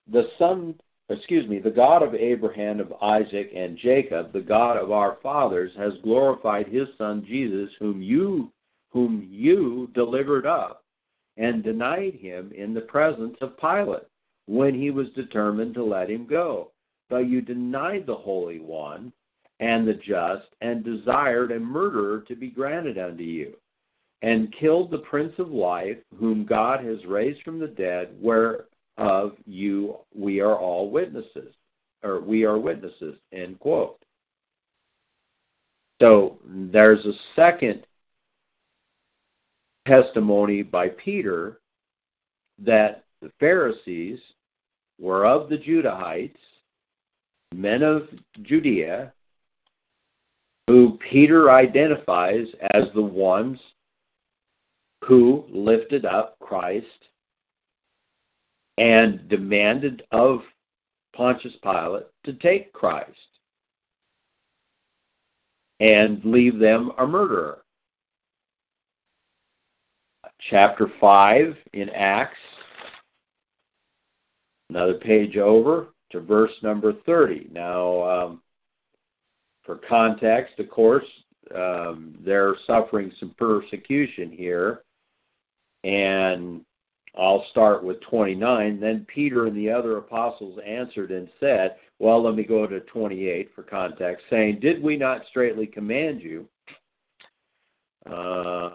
[0.08, 0.76] The son
[1.12, 5.72] excuse me, the God of Abraham, of Isaac, and Jacob, the God of our fathers,
[5.76, 8.52] has glorified his son Jesus, whom you
[8.90, 10.84] whom you delivered up
[11.38, 14.04] and denied him in the presence of Pilate
[14.48, 16.72] when he was determined to let him go.
[17.10, 19.14] But you denied the Holy One
[19.62, 23.56] and the just, and desired a murderer to be granted unto you,
[24.24, 28.66] and killed the Prince of Life, whom God has raised from the dead, where
[28.98, 31.54] of you we are all witnesses
[32.04, 34.04] or we are witnesses end quote.
[36.02, 37.86] So there's a second
[39.86, 41.60] testimony by peter
[42.60, 44.20] that the pharisees
[45.00, 46.38] were of the judahites
[47.56, 48.08] men of
[48.44, 49.12] judea
[50.68, 53.60] who peter identifies as the ones
[55.04, 56.86] who lifted up christ
[58.78, 60.42] and demanded of
[61.14, 63.10] Pontius Pilate to take Christ
[65.80, 67.64] and leave them a murderer.
[70.50, 72.38] Chapter 5 in Acts,
[74.70, 77.50] another page over to verse number 30.
[77.52, 78.42] Now, um,
[79.64, 81.06] for context, of course,
[81.56, 84.84] um, they're suffering some persecution here,
[85.84, 86.62] and
[87.16, 88.80] I'll start with 29.
[88.80, 93.52] Then Peter and the other apostles answered and said, Well, let me go to 28
[93.54, 96.48] for context, saying, Did we not straightly command you?
[98.10, 98.72] Uh,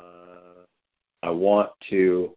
[1.22, 2.36] I want to.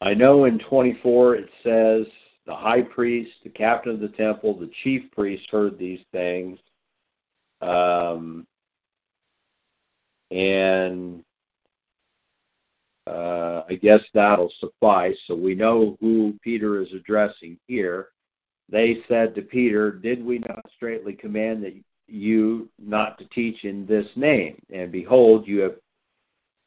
[0.00, 2.06] I know in 24 it says,
[2.46, 6.58] The high priest, the captain of the temple, the chief priest heard these things.
[7.60, 8.46] Um,
[10.30, 11.24] and
[13.08, 15.18] uh, I guess that'll suffice.
[15.26, 18.08] So we know who Peter is addressing here.
[18.68, 21.74] They said to Peter, Did we not straightly command that
[22.06, 24.60] you not to teach in this name?
[24.72, 25.76] And behold, you have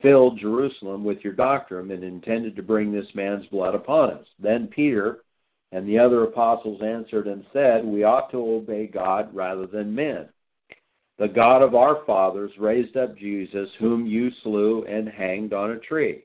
[0.01, 4.27] filled Jerusalem with your doctrine and intended to bring this man's blood upon us.
[4.39, 5.19] Then Peter
[5.71, 10.30] and the other apostles answered and said, We ought to obey God rather than men.
[11.17, 15.77] The God of our fathers raised up Jesus, whom you slew and hanged on a
[15.77, 16.23] tree.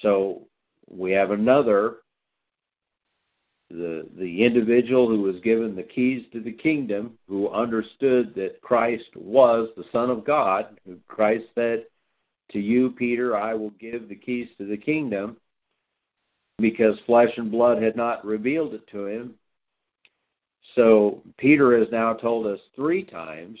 [0.00, 0.46] So
[0.88, 1.96] we have another
[3.70, 9.10] the the individual who was given the keys to the kingdom who understood that Christ
[9.16, 11.84] was the son of God who Christ said
[12.50, 15.36] to you Peter I will give the keys to the kingdom.
[16.58, 19.34] Because flesh and blood had not revealed it to him.
[20.76, 23.58] So Peter has now told us 3 times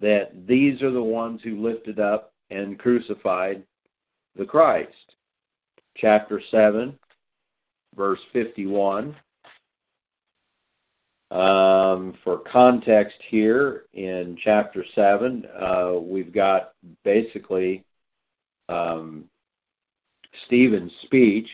[0.00, 3.62] that these are the ones who lifted up and crucified
[4.36, 5.14] the Christ
[5.96, 6.98] chapter 7,
[7.96, 9.14] verse 51.
[11.30, 16.72] Um, for context here, in chapter 7, uh, we've got
[17.02, 17.84] basically
[18.68, 19.24] um,
[20.46, 21.48] Stephen's speech.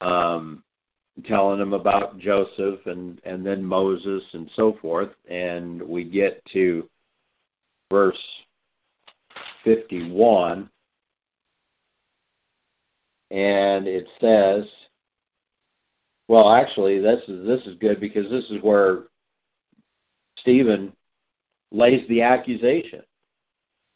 [0.00, 0.62] Um,
[1.26, 6.88] telling him about Joseph and and then Moses and so forth, and we get to
[7.90, 8.18] verse
[9.62, 10.68] 51
[13.34, 14.64] and it says
[16.28, 19.04] well actually this is this is good because this is where
[20.38, 20.92] Stephen
[21.70, 23.02] lays the accusation.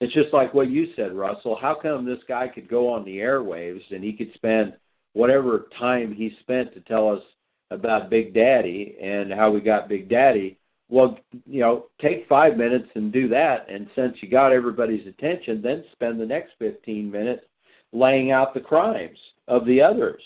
[0.01, 1.57] It's just like what you said Russell.
[1.57, 4.75] How come this guy could go on the airwaves and he could spend
[5.13, 7.23] whatever time he spent to tell us
[7.71, 10.59] about Big Daddy and how we got Big Daddy?
[10.89, 13.69] Well, you know, take five minutes and do that.
[13.69, 17.45] And since you got everybody's attention, then spend the next 15 minutes
[17.93, 20.23] laying out the crimes of the others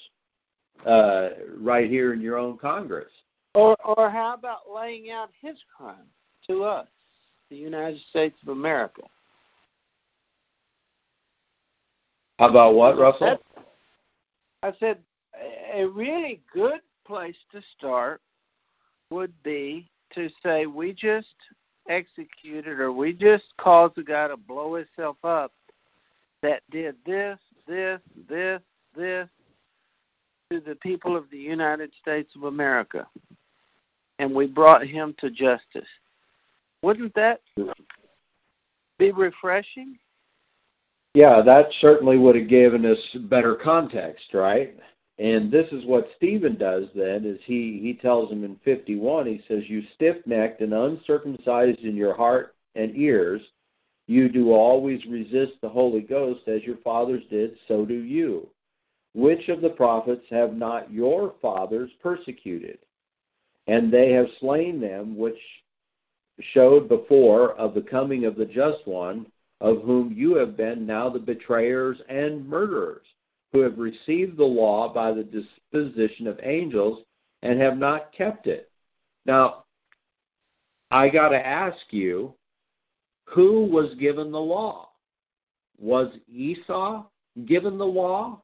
[0.86, 3.10] uh, right here in your own Congress.
[3.54, 6.08] Or, or how about laying out his crime
[6.48, 6.88] to us,
[7.50, 9.02] the United States of America?
[12.38, 13.38] How about what, Russell?
[14.62, 14.98] I said
[15.74, 18.20] a really good place to start
[19.10, 21.34] would be to say we just
[21.88, 25.52] executed or we just caused a guy to blow himself up
[26.42, 27.38] that did this,
[27.72, 28.60] this, this,
[28.94, 29.28] this
[30.50, 33.06] to the people of the United States of America.
[34.18, 35.88] And we brought him to justice.
[36.82, 37.40] Wouldn't that
[38.98, 39.98] be refreshing?
[41.14, 42.98] Yeah, that certainly would have given us
[43.30, 44.76] better context, right?
[45.18, 49.42] And this is what Stephen does then is he, he tells him in 51, he
[49.48, 53.40] says, You stiff-necked and uncircumcised in your heart and ears,
[54.12, 58.48] you do always resist the Holy Ghost as your fathers did, so do you.
[59.14, 62.78] Which of the prophets have not your fathers persecuted?
[63.66, 65.38] And they have slain them which
[66.40, 69.26] showed before of the coming of the just one,
[69.60, 73.06] of whom you have been now the betrayers and murderers
[73.52, 77.04] who have received the law by the disposition of angels
[77.42, 78.70] and have not kept it.
[79.24, 79.64] Now,
[80.90, 82.34] I got to ask you,
[83.32, 84.90] who was given the law?
[85.78, 87.04] Was Esau
[87.46, 88.42] given the law?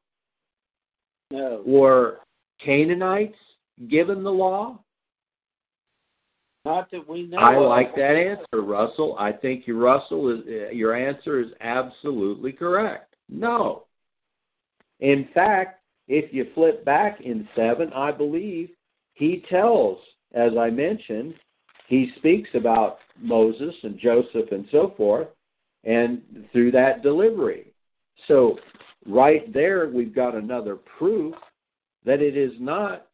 [1.30, 1.62] No.
[1.66, 2.20] Were
[2.59, 3.39] Canaanites
[3.89, 4.78] given the law?
[6.64, 7.39] Not that we know.
[7.39, 7.62] I of.
[7.62, 9.16] like that answer, Russell.
[9.18, 13.14] I think your Russell is uh, your answer is absolutely correct.
[13.28, 13.84] No.
[15.01, 18.70] In fact, if you flip back in 7, I believe
[19.12, 19.99] he tells,
[20.32, 21.34] as I mentioned,
[21.86, 25.28] he speaks about Moses and Joseph and so forth,
[25.84, 27.72] and through that delivery.
[28.26, 28.58] So,
[29.06, 31.34] right there, we've got another proof
[32.04, 33.06] that it is not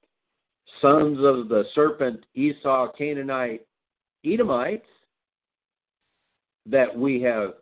[0.81, 3.67] sons of the serpent Esau, Canaanite,
[4.25, 4.87] Edomites
[6.67, 7.55] that we have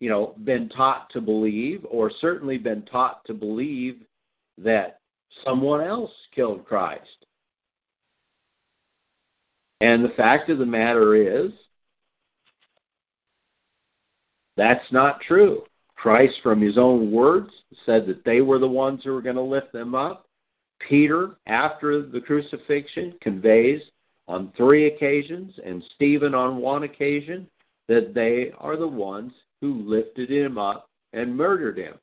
[0.00, 4.02] you know, been taught to believe, or certainly been taught to believe
[4.58, 5.00] that
[5.44, 7.26] someone else killed Christ.
[9.80, 11.52] And the fact of the matter is,
[14.56, 15.64] that's not true.
[15.96, 17.50] Christ, from his own words,
[17.84, 20.26] said that they were the ones who were going to lift them up.
[20.78, 23.82] Peter, after the crucifixion, conveys
[24.28, 27.46] on three occasions, and Stephen on one occasion,
[27.88, 31.98] that they are the ones who lifted him up and murdered him.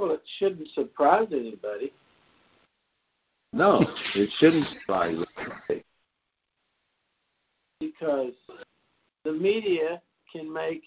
[0.00, 1.92] Well, it shouldn't surprise anybody.
[3.52, 3.84] No,
[4.14, 5.84] it shouldn't surprise anybody.
[7.80, 8.32] Because
[9.26, 10.00] the media
[10.32, 10.82] can make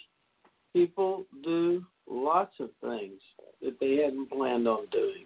[0.74, 3.22] people do lots of things
[3.62, 5.26] that they hadn't planned on doing.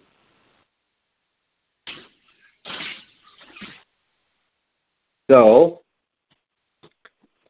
[5.30, 5.80] So,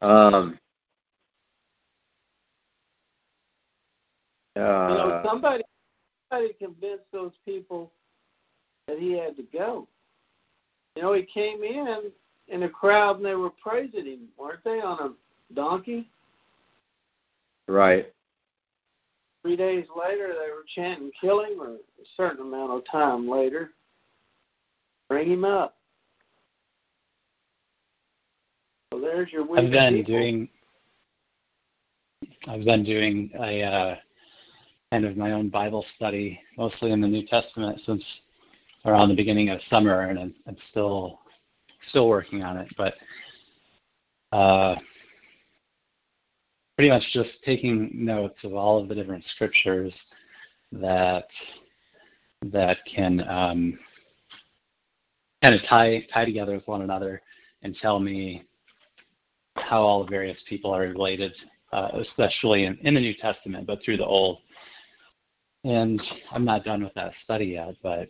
[0.01, 0.57] um,
[4.55, 5.63] uh, you know, somebody
[6.29, 7.91] somebody convinced those people
[8.87, 9.87] that he had to go.
[10.95, 12.11] You know, he came in
[12.47, 16.09] in a crowd and they were praising him, weren't they, on a donkey?
[17.67, 18.11] Right.
[19.41, 23.71] Three days later, they were chanting, kill him, or a certain amount of time later,
[25.07, 25.75] bring him up.
[28.91, 30.13] So there's your I've been people.
[30.13, 30.49] doing.
[32.47, 33.95] I've been doing a uh,
[34.91, 38.03] kind of my own Bible study, mostly in the New Testament, since
[38.85, 41.19] around the beginning of summer, and I'm, I'm still
[41.89, 42.67] still working on it.
[42.77, 42.95] But
[44.31, 44.75] uh,
[46.75, 49.93] pretty much just taking notes of all of the different scriptures
[50.71, 51.27] that
[52.41, 53.77] that can um,
[55.43, 57.21] kind of tie tie together with one another
[57.61, 58.43] and tell me
[59.55, 61.33] how all the various people are related,
[61.73, 64.39] uh, especially in, in the New Testament, but through the Old.
[65.69, 66.01] And
[66.31, 68.09] I'm not done with that study yet, but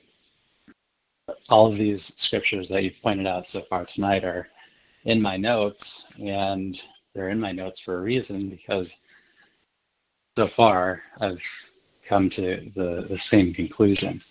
[1.50, 4.48] all of these scriptures that you've pointed out so far tonight are
[5.04, 5.84] in my notes,
[6.18, 6.78] and
[7.14, 8.88] they're in my notes for a reason because
[10.38, 11.38] so far I've
[12.08, 14.22] come to the, the same conclusion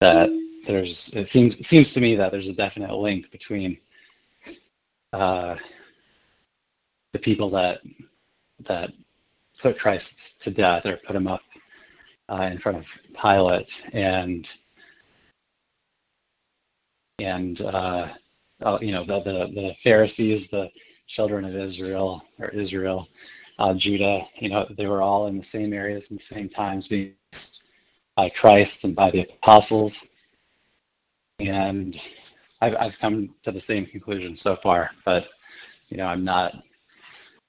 [0.00, 0.28] that
[0.66, 3.78] there's it seems it seems to me that there's a definite link between
[5.12, 5.54] uh,
[7.12, 7.78] the people that
[8.66, 8.90] that
[9.62, 10.06] put Christ
[10.42, 11.40] to death or put him up
[12.28, 12.84] uh, in front of
[13.20, 14.46] Pilate and
[17.18, 18.08] and uh,
[18.64, 20.68] uh, you know the, the the Pharisees, the
[21.16, 23.08] children of Israel or Israel,
[23.58, 24.20] uh, Judah.
[24.36, 27.14] You know they were all in the same areas in the same times being
[28.16, 29.92] by Christ and by the apostles,
[31.40, 31.96] and
[32.60, 34.90] I've I've come to the same conclusion so far.
[35.04, 35.24] But
[35.88, 36.52] you know I'm not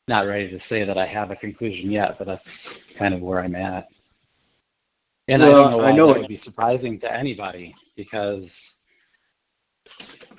[0.07, 2.43] not ready to say that I have a conclusion yet, but that's
[2.97, 3.87] kind of where I'm at.
[5.29, 8.45] And well, I don't know why know that would be surprising to anybody because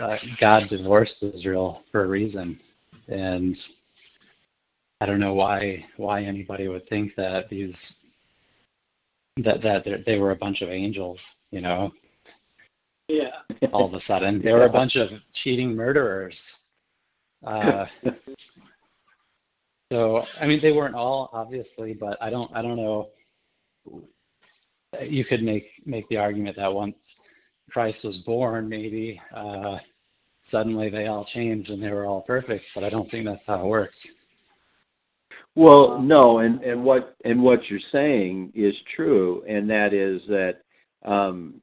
[0.00, 2.58] uh, God divorced Israel for a reason,
[3.06, 3.56] and
[5.00, 7.74] I don't know why why anybody would think that these
[9.36, 11.20] that that they were a bunch of angels,
[11.52, 11.92] you know.
[13.06, 13.42] Yeah.
[13.72, 15.08] All of a sudden, they were a bunch of
[15.44, 16.34] cheating murderers.
[17.46, 17.86] Uh,
[19.92, 23.10] so I mean, they weren't all obviously, but I don't I don't know.
[25.00, 26.96] You could make make the argument that once
[27.70, 29.78] Christ was born, maybe uh,
[30.50, 32.64] suddenly they all changed and they were all perfect.
[32.74, 33.96] But I don't think that's how it works.
[35.54, 40.62] Well, no, and and what and what you're saying is true, and that is that,
[41.04, 41.60] um,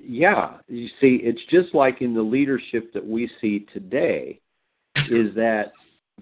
[0.00, 4.40] yeah, you see, it's just like in the leadership that we see today,
[5.10, 5.72] is that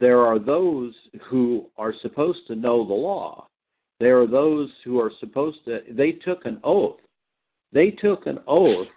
[0.01, 3.49] there are those who are supposed to know the law.
[4.01, 5.83] There are those who are supposed to.
[5.91, 7.01] They took an oath.
[7.73, 8.89] They took an oath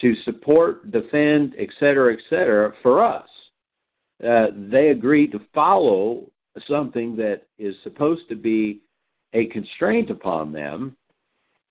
[0.00, 3.28] to support, defend, et cetera, et cetera, for us.
[4.22, 6.30] Uh, they agreed to follow
[6.66, 8.80] something that is supposed to be
[9.32, 10.96] a constraint upon them,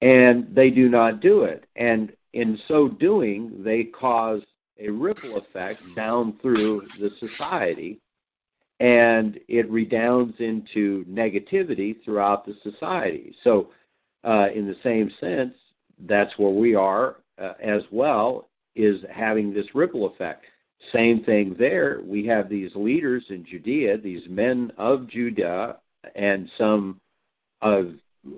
[0.01, 1.65] and they do not do it.
[1.75, 4.43] And in so doing, they cause
[4.79, 7.99] a ripple effect down through the society,
[8.79, 13.35] and it redounds into negativity throughout the society.
[13.43, 13.69] So,
[14.23, 15.53] uh, in the same sense,
[16.07, 20.45] that's where we are uh, as well is having this ripple effect.
[20.91, 22.01] Same thing there.
[22.03, 25.77] We have these leaders in Judea, these men of Judah,
[26.15, 26.99] and some
[27.61, 27.93] of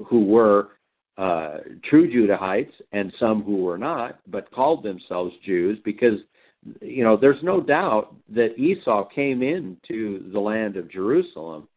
[0.06, 0.70] who were
[1.18, 6.20] uh, true Judahites, and some who were not, but called themselves Jews, because
[6.82, 11.68] you know there's no doubt that Esau came into the land of Jerusalem,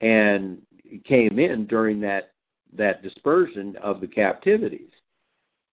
[0.00, 0.60] and
[1.04, 2.32] came in during that
[2.76, 4.90] that dispersion of the captivities.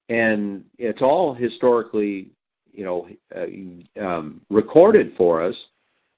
[0.10, 2.30] And it's all historically,
[2.72, 5.56] you know, uh, um, recorded for us,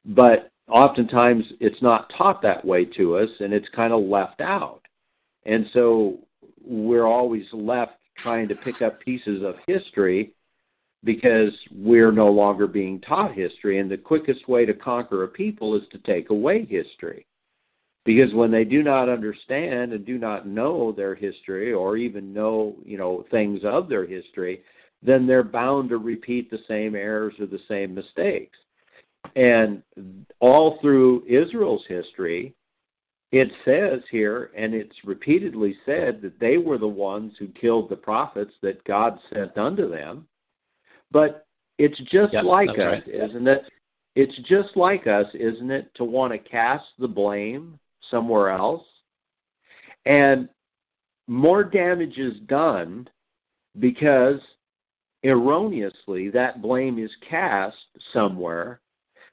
[0.06, 4.82] but oftentimes it's not taught that way to us, and it's kind of left out,
[5.46, 6.20] and so
[6.66, 10.32] we're always left trying to pick up pieces of history
[11.04, 15.76] because we're no longer being taught history, and the quickest way to conquer a people
[15.76, 17.26] is to take away history.
[18.06, 22.76] Because when they do not understand and do not know their history or even know,
[22.84, 24.62] you know, things of their history,
[25.02, 28.58] then they're bound to repeat the same errors or the same mistakes.
[29.36, 29.82] And
[30.40, 32.54] all through Israel's history,
[33.32, 37.96] it says here, and it's repeatedly said, that they were the ones who killed the
[37.96, 40.28] prophets that God sent unto them.
[41.14, 41.46] But
[41.78, 43.08] it's just yep, like us, right.
[43.08, 43.64] isn't it?
[44.16, 47.80] It's just like us, isn't it, to want to cast the blame
[48.12, 48.86] somewhere else.
[50.06, 50.50] And
[51.28, 53.08] more damage is done
[53.80, 54.42] because
[55.24, 57.78] erroneously that blame is cast
[58.12, 58.82] somewhere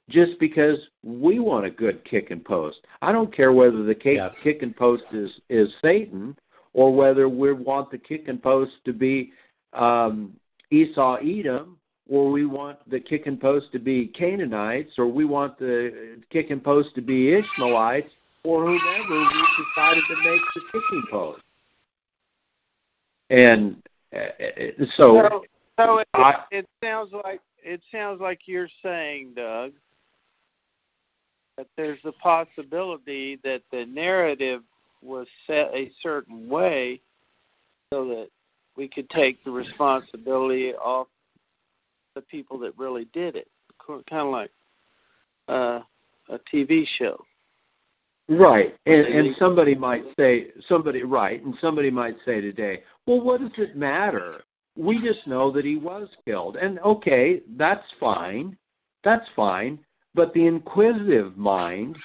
[0.09, 2.79] just because we want a good kick and post.
[3.01, 4.29] I don't care whether the kick, yeah.
[4.41, 6.37] kick and post is, is Satan
[6.73, 9.31] or whether we want the kick and post to be
[9.73, 10.33] um,
[10.71, 11.77] Esau Edom
[12.09, 16.49] or we want the kick and post to be Canaanites or we want the kick
[16.49, 18.11] and post to be Ishmaelites
[18.43, 21.41] or whomever we decided to make the kicking post.
[23.29, 23.81] And
[24.13, 24.19] uh,
[24.97, 25.43] so, so,
[25.79, 29.71] so it, I, it sounds like it sounds like you're saying, Doug,
[31.57, 34.63] that there's a possibility that the narrative
[35.01, 36.99] was set a certain way
[37.93, 38.29] so that
[38.75, 41.07] we could take the responsibility off
[42.15, 43.47] the people that really did it.
[43.87, 44.51] Kind of like
[45.47, 45.81] uh,
[46.29, 47.23] a TV show.
[48.29, 53.41] Right, and and somebody might say somebody right, and somebody might say today, well, what
[53.41, 54.43] does it matter?
[54.77, 58.55] We just know that he was killed, and okay, that's fine,
[59.03, 59.79] that's fine.
[60.13, 61.97] But the inquisitive mind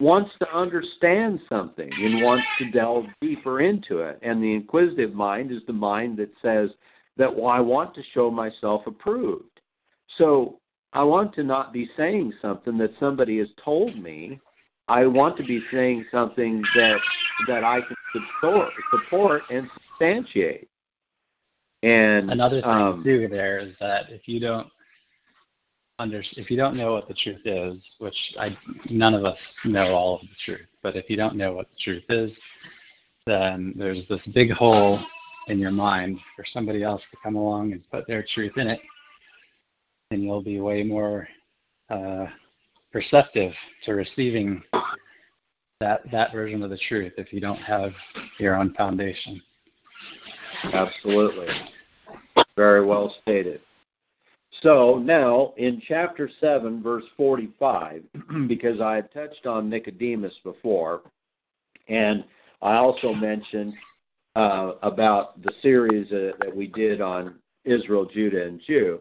[0.00, 4.18] wants to understand something and wants to delve deeper into it.
[4.22, 6.70] And the inquisitive mind is the mind that says
[7.16, 9.60] that, well, I want to show myself approved.
[10.18, 10.58] So
[10.92, 14.40] I want to not be saying something that somebody has told me.
[14.86, 16.98] I want to be saying something that
[17.48, 20.68] that I can support, support and substantiate.
[21.82, 24.68] And another thing um, too there is that if you don't
[25.98, 28.56] under if you don't know what the truth is, which I
[28.90, 31.76] none of us know all of the truth, but if you don't know what the
[31.82, 32.30] truth is,
[33.26, 35.00] then there's this big hole
[35.48, 38.80] in your mind for somebody else to come along and put their truth in it,
[40.10, 41.28] and you'll be way more
[41.90, 42.26] uh,
[42.92, 43.52] perceptive
[43.84, 44.62] to receiving
[45.80, 47.92] that that version of the truth if you don't have
[48.38, 49.40] your own foundation.
[50.72, 51.48] Absolutely.
[52.56, 53.60] Very well stated.
[54.62, 58.02] So now in chapter 7, verse 45,
[58.48, 61.02] because I had touched on Nicodemus before,
[61.88, 62.24] and
[62.62, 63.74] I also mentioned
[64.36, 69.00] uh, about the series uh, that we did on Israel, Judah, and Jew.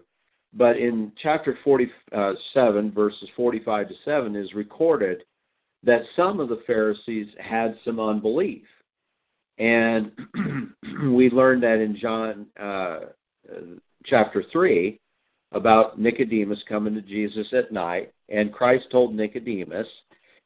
[0.54, 5.24] But in chapter 47, verses 45 to 7, is recorded
[5.84, 8.64] that some of the Pharisees had some unbelief.
[9.58, 10.12] And
[11.16, 13.00] we learned that in John uh,
[14.06, 15.00] chapter 3
[15.54, 19.88] about Nicodemus coming to Jesus at night, and Christ told Nicodemus,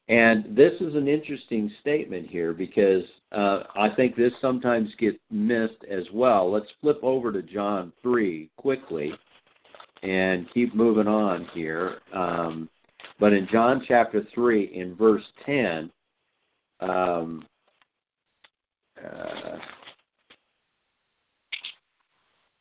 [0.09, 3.03] and this is an interesting statement here because
[3.33, 6.49] uh, I think this sometimes gets missed as well.
[6.49, 9.13] Let's flip over to John 3 quickly
[10.03, 11.97] and keep moving on here.
[12.13, 12.69] Um,
[13.19, 15.91] but in John chapter 3, in verse 10,
[16.79, 17.45] um,
[19.03, 19.57] uh,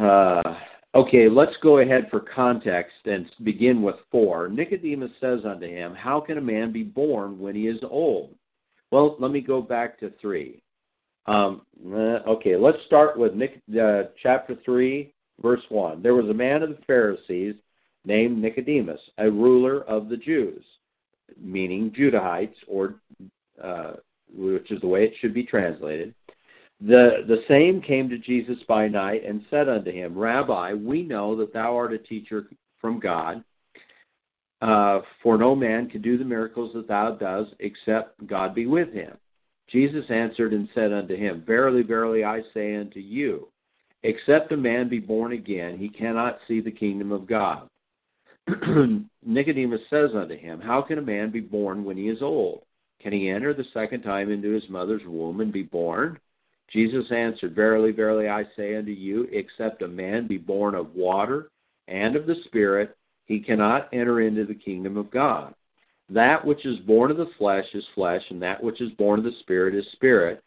[0.03, 0.57] uh,
[0.97, 4.49] Okay, let's go ahead for context and begin with 4.
[4.49, 8.35] Nicodemus says unto him, How can a man be born when he is old?
[8.91, 10.63] Well, let me go back to 3.
[11.27, 16.03] Um, uh, okay, let's start with Nic- uh, chapter 3, verse 1.
[16.03, 17.57] There was a man of the Pharisees
[18.07, 20.65] named Nicodemus, a ruler of the Jews,
[21.39, 22.95] meaning Judahites, or
[23.63, 23.97] uh,
[24.35, 26.15] which is the way it should be translated.
[26.81, 31.35] The, the same came to Jesus by night and said unto him, Rabbi, we know
[31.37, 32.49] that thou art a teacher
[32.81, 33.43] from God,
[34.61, 38.93] uh, for no man can do the miracles that thou dost except God be with
[38.93, 39.17] him.
[39.69, 43.49] Jesus answered and said unto him, Verily, verily, I say unto you,
[44.03, 47.69] except a man be born again, he cannot see the kingdom of God.
[49.25, 52.63] Nicodemus says unto him, How can a man be born when he is old?
[53.01, 56.19] Can he enter the second time into his mother's womb and be born?
[56.69, 61.51] Jesus answered, Verily, verily, I say unto you, except a man be born of water
[61.89, 62.97] and of the Spirit,
[63.27, 65.55] he cannot enter into the kingdom of God.
[66.09, 69.25] That which is born of the flesh is flesh, and that which is born of
[69.25, 70.43] the Spirit is spirit.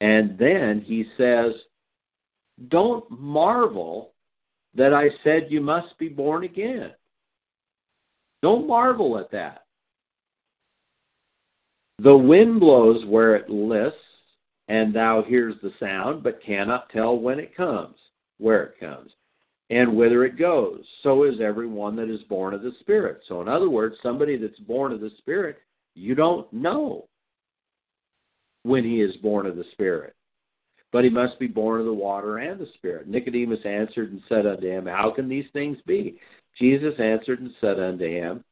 [0.00, 1.54] And then he says,
[2.68, 4.12] Don't marvel
[4.74, 6.92] that I said you must be born again.
[8.42, 9.64] Don't marvel at that.
[11.98, 13.98] The wind blows where it lists,
[14.68, 17.96] and thou hears the sound, but cannot tell when it comes,
[18.38, 19.12] where it comes,
[19.70, 20.84] and whither it goes.
[21.02, 23.22] So is everyone that is born of the Spirit.
[23.26, 25.58] So, in other words, somebody that's born of the Spirit,
[25.94, 27.08] you don't know
[28.62, 30.14] when he is born of the Spirit.
[30.92, 33.08] But he must be born of the water and the Spirit.
[33.08, 36.18] Nicodemus answered and said unto him, How can these things be?
[36.58, 38.44] Jesus answered and said unto him,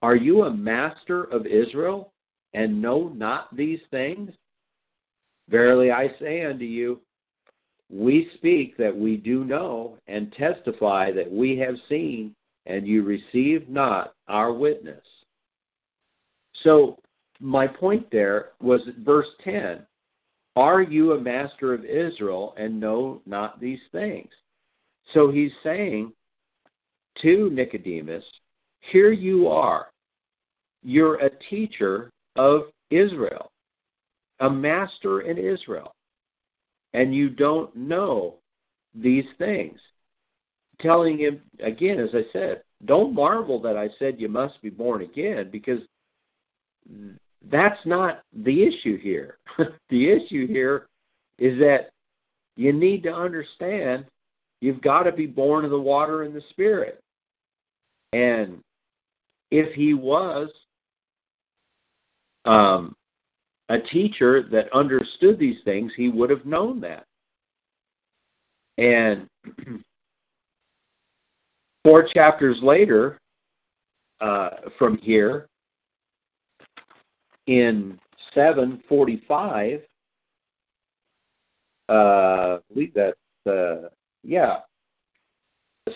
[0.00, 2.12] Are you a master of Israel,
[2.54, 4.30] and know not these things?
[5.48, 7.00] Verily I say unto you,
[7.90, 12.34] we speak that we do know, and testify that we have seen,
[12.66, 15.04] and you receive not our witness.
[16.62, 16.98] So,
[17.40, 19.86] my point there was at verse 10
[20.56, 24.30] Are you a master of Israel and know not these things?
[25.14, 26.12] So, he's saying
[27.22, 28.24] to Nicodemus,
[28.80, 29.86] Here you are.
[30.82, 33.50] You're a teacher of Israel
[34.40, 35.94] a master in Israel,
[36.94, 38.36] and you don't know
[38.94, 39.78] these things.
[40.80, 45.02] Telling him, again, as I said, don't marvel that I said you must be born
[45.02, 45.80] again, because
[47.50, 49.38] that's not the issue here.
[49.90, 50.86] the issue here
[51.38, 51.90] is that
[52.56, 54.06] you need to understand
[54.60, 57.00] you've got to be born of the water and the spirit.
[58.12, 58.60] And
[59.50, 60.50] if he was
[62.44, 62.96] um,
[63.68, 67.04] a teacher that understood these things, he would have known that.
[68.78, 69.28] And
[71.84, 73.18] four chapters later,
[74.20, 75.48] uh, from here,
[77.46, 77.98] in
[78.34, 79.80] 745,
[81.88, 83.16] uh, I believe that's,
[83.46, 83.88] uh,
[84.22, 84.58] yeah.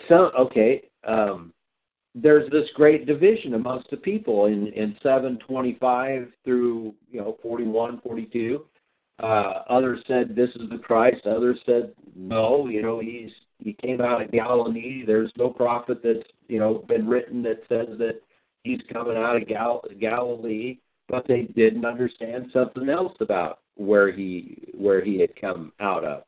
[0.07, 1.53] So, okay, um,
[2.15, 8.65] there's this great division amongst the people in, in 725 through, you know, 41, 42.
[9.19, 11.25] Uh, others said this is the Christ.
[11.25, 12.67] Others said no.
[12.67, 15.05] You know, he's he came out of Galilee.
[15.05, 18.21] There's no prophet that's you know been written that says that
[18.63, 20.79] he's coming out of Gal- Galilee.
[21.07, 26.23] But they didn't understand something else about where he where he had come out of.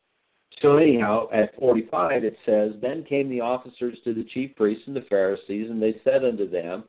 [0.61, 4.95] So anyhow, at 45 it says, Then came the officers to the chief priests and
[4.95, 6.85] the Pharisees, and they said unto them,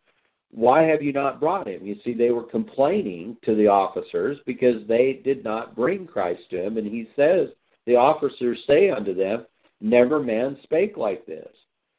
[0.56, 1.84] why have you not brought him?
[1.84, 6.62] You see, they were complaining to the officers because they did not bring Christ to
[6.64, 6.78] him.
[6.78, 7.50] And he says,
[7.84, 9.46] The officers say unto them,
[9.80, 11.48] Never man spake like this.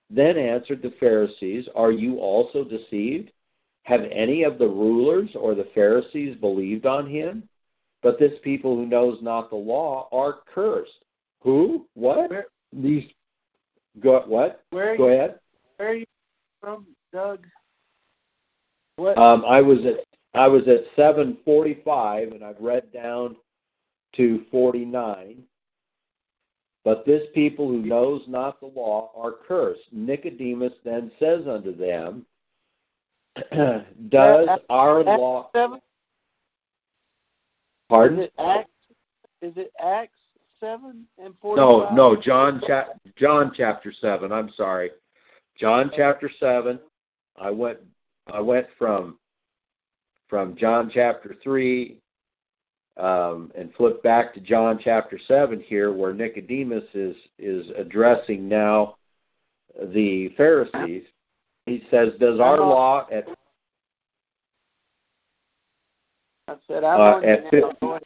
[0.10, 3.32] Then answered the Pharisees, Are you also deceived?
[3.84, 7.48] Have any of the rulers or the Pharisees believed on him?
[8.02, 11.06] But this people who knows not the law are cursed.
[11.42, 11.86] Who?
[11.94, 12.30] What?
[12.30, 13.10] Where, These.
[14.00, 14.64] Go what?
[14.70, 15.40] where Go you, ahead.
[15.78, 16.06] where are you
[16.62, 17.48] from, Doug?
[18.98, 19.18] What?
[19.18, 23.36] Um, I was at I was at 7:45, and I've read down
[24.16, 25.44] to 49.
[26.84, 29.82] But this people who knows not the law are cursed.
[29.92, 32.26] Nicodemus then says unto them,
[34.10, 35.50] Does our law?
[35.54, 35.78] seven?
[35.78, 35.82] Is
[37.90, 38.20] Pardon?
[38.20, 38.70] it Acts?
[39.42, 40.18] Is it Acts
[40.60, 41.60] seven and forty?
[41.62, 44.32] No, no, John chap John chapter seven.
[44.32, 44.92] I'm sorry,
[45.58, 46.80] John chapter seven.
[47.38, 47.80] I went
[48.32, 49.18] I went from
[50.28, 52.00] from John chapter three
[52.98, 58.98] um, and flipped back to John chapter seven here, where Nicodemus is is addressing now
[59.94, 61.04] the Pharisees.
[61.66, 63.28] He says, "Does our law at
[66.48, 67.70] I said I'm Uh, at you now.
[67.70, 68.04] fif- Go ahead.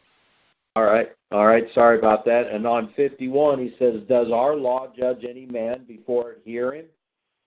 [0.75, 1.65] All right, all right.
[1.73, 2.47] Sorry about that.
[2.47, 6.85] And on 51, he says, Does our law judge any man before it hear him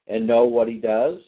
[0.06, 1.18] and know what he does?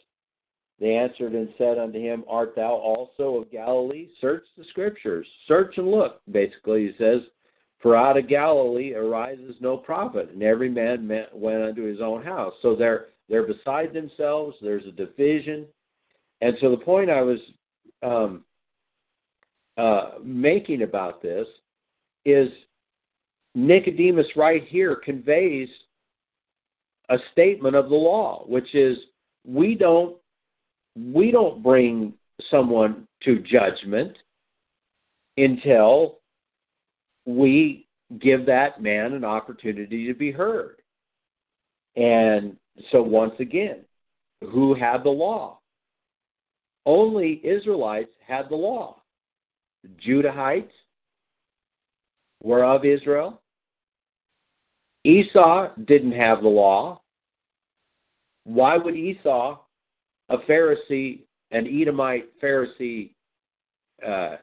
[0.81, 4.09] They answered and said unto him, Art thou also of Galilee?
[4.21, 5.27] Search the scriptures.
[5.47, 7.23] Search and look, basically, he says,
[7.81, 12.55] For out of Galilee arises no prophet, and every man went unto his own house.
[12.63, 14.57] So they're, they're beside themselves.
[14.63, 15.67] There's a division.
[16.41, 17.41] And so the point I was
[18.03, 18.45] um,
[19.77, 21.49] uh, making about this
[22.27, 22.51] is
[23.55, 25.70] Nicodemus right here conveys
[27.09, 28.99] a statement of the law, which is
[29.47, 30.16] we don't
[30.97, 32.12] we don't bring
[32.51, 34.18] someone to judgment
[35.37, 36.18] until
[37.27, 37.87] we
[38.18, 40.77] give that man an opportunity to be heard.
[41.97, 42.57] And
[42.91, 43.85] so once again,
[44.43, 45.61] who had the law?
[46.85, 49.03] Only Israelites had the law.
[50.05, 50.70] Judahites
[52.47, 53.42] were of Israel.
[55.03, 57.01] Esau didn't have the law.
[58.44, 59.59] Why would Esau,
[60.28, 63.11] a Pharisee, an Edomite Pharisee,
[64.07, 64.36] uh,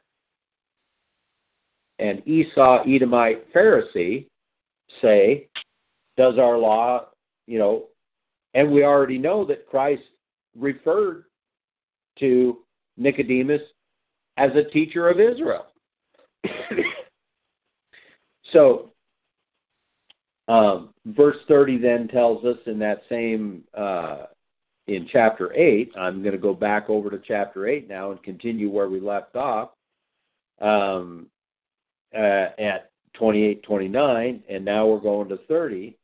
[1.98, 4.26] an Esau Edomite Pharisee,
[5.00, 5.48] say,
[6.18, 7.06] does our law,
[7.46, 7.84] you know,
[8.52, 10.02] and we already know that Christ
[10.54, 11.24] referred
[12.18, 12.58] to
[12.98, 13.62] Nicodemus
[14.36, 15.68] as a teacher of Israel.
[18.54, 18.92] So,
[20.48, 24.26] um, verse 30 then tells us in that same, uh,
[24.86, 28.70] in chapter 8, I'm going to go back over to chapter 8 now and continue
[28.70, 29.70] where we left off
[30.60, 31.26] um,
[32.14, 35.96] uh, at 28 29, and now we're going to 30.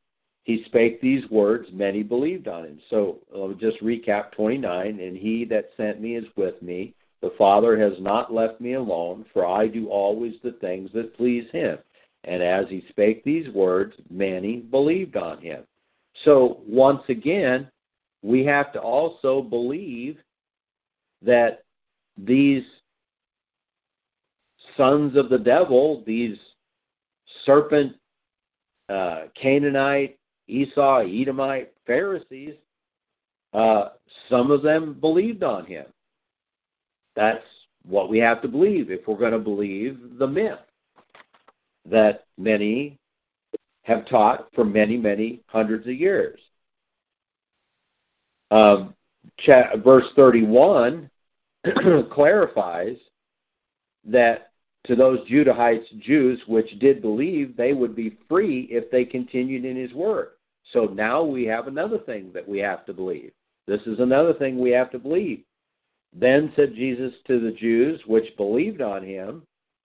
[0.44, 2.80] He spake these words, many believed on him.
[2.88, 4.98] So I'll just recap 29.
[5.00, 6.94] And he that sent me is with me.
[7.20, 11.50] The Father has not left me alone, for I do always the things that please
[11.50, 11.78] him.
[12.24, 15.64] And as he spake these words, many believed on him.
[16.24, 17.70] So once again,
[18.22, 20.18] we have to also believe
[21.22, 21.64] that
[22.18, 22.64] these
[24.76, 26.38] sons of the devil, these
[27.44, 27.96] serpent,
[28.88, 30.18] uh, Canaanite,
[30.48, 32.54] Esau, Edomite, Pharisees,
[33.54, 33.90] uh,
[34.28, 35.86] some of them believed on him.
[37.16, 37.44] That's
[37.88, 40.58] what we have to believe if we're going to believe the myth
[41.86, 42.98] that many
[43.82, 46.40] have taught for many, many hundreds of years.
[48.50, 48.94] Um,
[49.76, 51.10] verse 31
[52.10, 52.96] clarifies
[54.04, 54.50] that
[54.84, 59.76] to those Judahites, Jews, which did believe they would be free if they continued in
[59.76, 60.30] his word.
[60.72, 63.32] So now we have another thing that we have to believe.
[63.66, 65.42] This is another thing we have to believe.
[66.12, 69.42] Then said Jesus to the Jews which believed on him.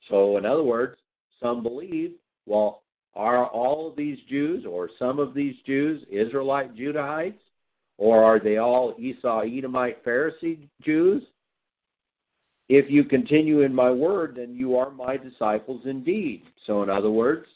[0.09, 0.97] So, in other words,
[1.45, 2.15] some believed.
[2.45, 2.81] Well,
[3.15, 7.39] are all of these Jews or some of these Jews Israelite Judahites?
[7.97, 11.23] Or are they all Esau Edomite Pharisee Jews?
[12.67, 16.43] If you continue in my word, then you are my disciples indeed.
[16.65, 17.47] So, in other words,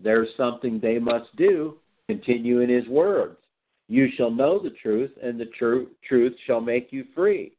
[0.00, 1.76] there's something they must do
[2.08, 3.36] continue in his words.
[3.88, 7.52] You shall know the truth, and the tr- truth shall make you free.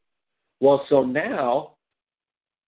[0.60, 1.72] Well, so now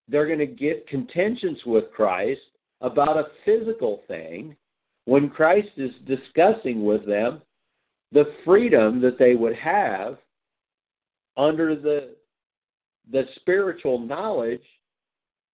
[0.06, 2.42] they're going to get contentions with Christ
[2.86, 4.56] about a physical thing
[5.06, 7.42] when Christ is discussing with them
[8.12, 10.18] the freedom that they would have
[11.36, 12.14] under the
[13.12, 14.64] the spiritual knowledge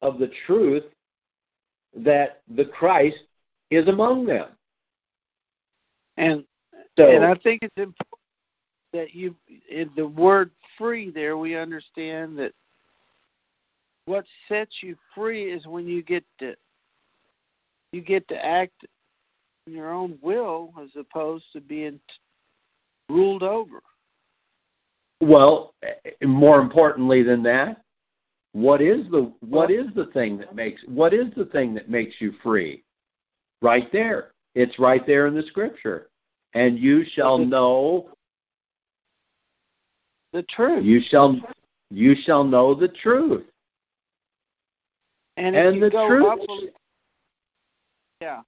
[0.01, 0.85] of the truth
[1.95, 3.25] that the Christ
[3.71, 4.49] is among them.
[6.17, 6.45] And
[6.97, 8.07] so, and I think it's important
[8.93, 9.35] that you
[9.71, 12.53] in the word free there we understand that
[14.05, 16.55] what sets you free is when you get to
[17.93, 18.87] you get to act
[19.67, 22.01] in your own will as opposed to being
[23.09, 23.83] ruled over.
[25.21, 27.83] Well, eh, more importantly than that,
[28.53, 32.17] what is the what is the thing that makes what is the thing that makes
[32.21, 32.83] you free?
[33.63, 34.33] Right there.
[34.55, 36.09] It's right there in the scripture.
[36.55, 38.11] And you shall know
[40.33, 40.85] the truth.
[40.85, 41.41] You shall
[41.91, 43.45] you shall know the truth.
[45.39, 46.27] And, and the truth.
[46.27, 46.39] Up,
[48.23, 48.41] yeah.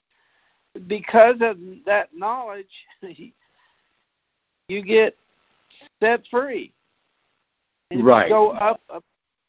[0.86, 2.66] Because of that knowledge,
[4.68, 5.16] you get
[6.00, 6.72] set free.
[7.90, 8.28] And right.
[8.28, 9.04] You go up, up,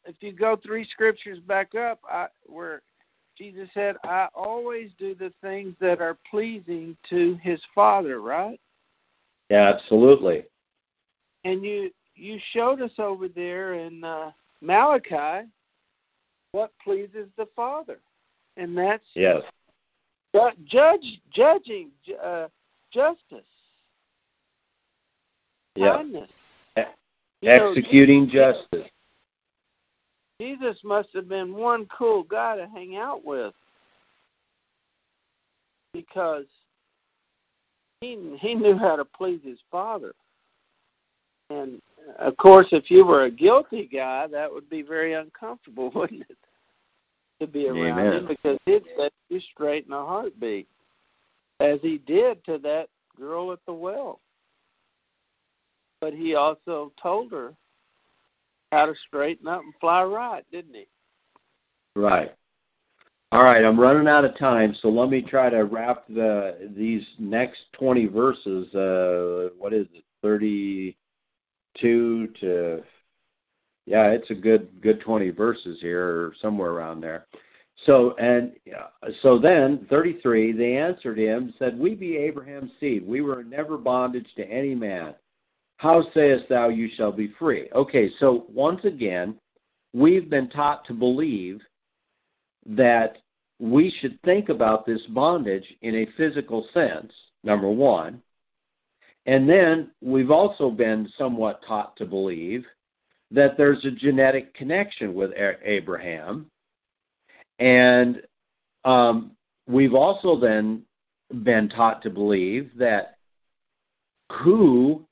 [0.06, 2.82] if you go three scriptures back up, I, where
[3.38, 8.60] Jesus said, "I always do the things that are pleasing to His Father." Right.
[9.50, 10.44] Yeah, absolutely.
[11.44, 15.48] And you you showed us over there in uh, Malachi
[16.52, 18.00] what pleases the Father,
[18.58, 19.42] and that's yes,
[20.66, 21.90] judge judging
[22.24, 22.48] uh,
[22.94, 23.46] justice,
[25.76, 25.98] yeah.
[25.98, 26.30] kindness,
[27.44, 28.90] executing know, justice.
[30.42, 33.54] Jesus must have been one cool guy to hang out with
[35.94, 36.46] because
[38.02, 40.14] he he knew how to please his father.
[41.50, 41.82] And
[42.20, 46.38] of course, if you were a guilty guy, that would be very uncomfortable, wouldn't it?
[47.42, 48.14] To be around Amen.
[48.14, 50.70] him because he'd set you straight in a heartbeat,
[51.60, 52.88] as he did to that
[53.20, 54.22] girl at the well.
[56.00, 57.54] But he also told her
[58.72, 60.88] how to straighten up and fly right, didn't he?
[61.96, 62.34] Right.
[63.32, 67.06] All right, I'm running out of time, so let me try to wrap the these
[67.20, 68.74] next 20 verses.
[68.74, 70.06] Uh, what is it?
[70.22, 70.96] 32
[72.40, 72.84] to
[73.86, 77.28] yeah, it's a good good 20 verses here, or somewhere around there.
[77.86, 78.54] So and
[79.22, 83.06] so then 33, they answered him, said, "We be Abraham's seed.
[83.06, 85.14] We were never bondage to any man.
[85.78, 89.38] How sayest thou, you shall be free?" Okay, so once again,
[89.94, 91.62] we've been taught to believe
[92.66, 93.18] that
[93.60, 97.14] we should think about this bondage in a physical sense,
[97.44, 98.22] number one.
[99.28, 102.66] And then we've also been somewhat taught to believe
[103.32, 105.32] that there's a genetic connection with
[105.64, 106.48] Abraham.
[107.60, 108.22] And
[108.84, 109.32] um,
[109.68, 110.84] we've also then
[111.44, 113.18] been taught to believe that
[114.32, 115.06] who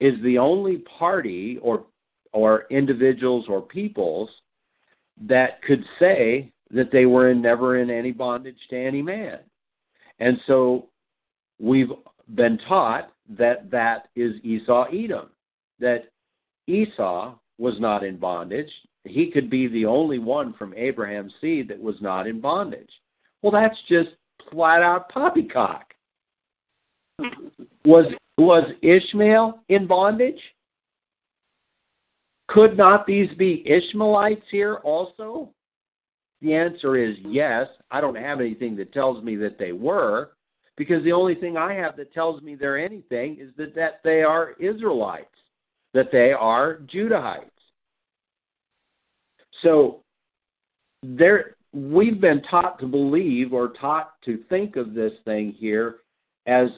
[0.00, 1.84] is the only party or
[2.32, 4.30] or individuals or peoples
[5.20, 9.38] that could say that they were in, never in any bondage to any man.
[10.18, 10.88] And so
[11.58, 11.90] we've
[12.34, 15.30] been taught that that is Esau Edom,
[15.80, 16.10] that
[16.68, 18.70] Esau was not in bondage.
[19.04, 22.90] He could be the only one from Abraham's seed that was not in bondage.
[23.42, 24.10] Well, that's just
[24.50, 25.94] flat out poppycock.
[27.84, 28.06] Was
[28.36, 30.40] was Ishmael in bondage?
[32.46, 35.50] Could not these be Ishmaelites here also?
[36.40, 37.68] The answer is yes.
[37.90, 40.30] I don't have anything that tells me that they were,
[40.76, 44.22] because the only thing I have that tells me they're anything is that, that they
[44.22, 45.34] are Israelites,
[45.94, 47.50] that they are Judahites.
[49.62, 50.02] So
[51.02, 55.96] there we've been taught to believe or taught to think of this thing here
[56.46, 56.70] as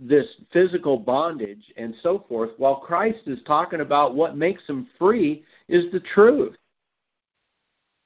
[0.00, 5.44] this physical bondage and so forth, while Christ is talking about what makes them free
[5.68, 6.56] is the truth.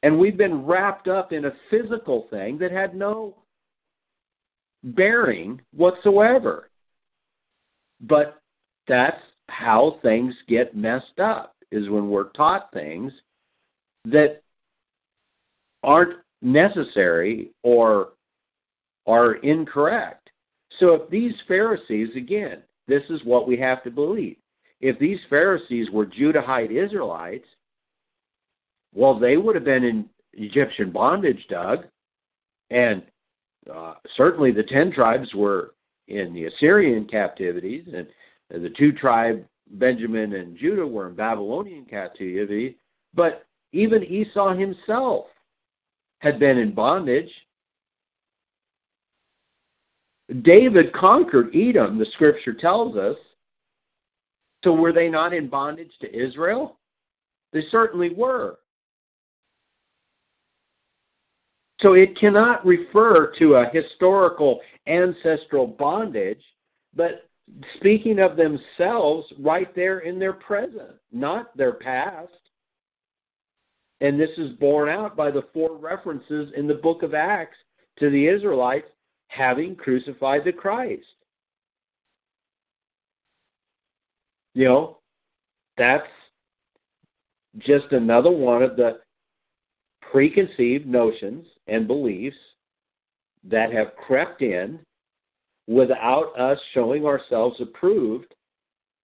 [0.03, 3.37] And we've been wrapped up in a physical thing that had no
[4.83, 6.71] bearing whatsoever.
[8.01, 8.41] But
[8.87, 9.21] that's
[9.51, 13.13] how things get messed up, is when we're taught things
[14.05, 14.43] that
[15.83, 18.11] aren't necessary or
[19.07, 20.31] are incorrect.
[20.79, 24.37] So if these Pharisees, again, this is what we have to believe.
[24.81, 27.47] If these Pharisees were Judahite Israelites,
[28.95, 31.85] well, they would have been in Egyptian bondage, Doug.
[32.71, 33.03] And
[33.73, 35.75] uh, certainly the ten tribes were
[36.09, 38.07] in the Assyrian captivities, and
[38.51, 42.77] the two tribes, Benjamin and Judah, were in Babylonian captivity.
[43.15, 45.27] But even Esau himself
[46.19, 47.31] had been in bondage.
[50.43, 53.17] David conquered Edom, the scripture tells us.
[54.63, 56.79] So were they not in bondage to Israel?
[57.53, 58.59] They certainly were.
[61.81, 66.43] So it cannot refer to a historical ancestral bondage,
[66.95, 67.30] but
[67.77, 72.33] speaking of themselves right there in their present, not their past.
[74.01, 77.59] And this is borne out by the four references in the book of Acts
[77.99, 78.89] to the Israelites
[79.29, 81.07] having crucified the Christ.
[84.55, 84.99] You know,
[85.77, 86.09] that's
[87.59, 89.01] just another one of the
[90.11, 92.37] preconceived notions and beliefs
[93.45, 94.81] that have crept in
[95.71, 98.35] without us showing ourselves approved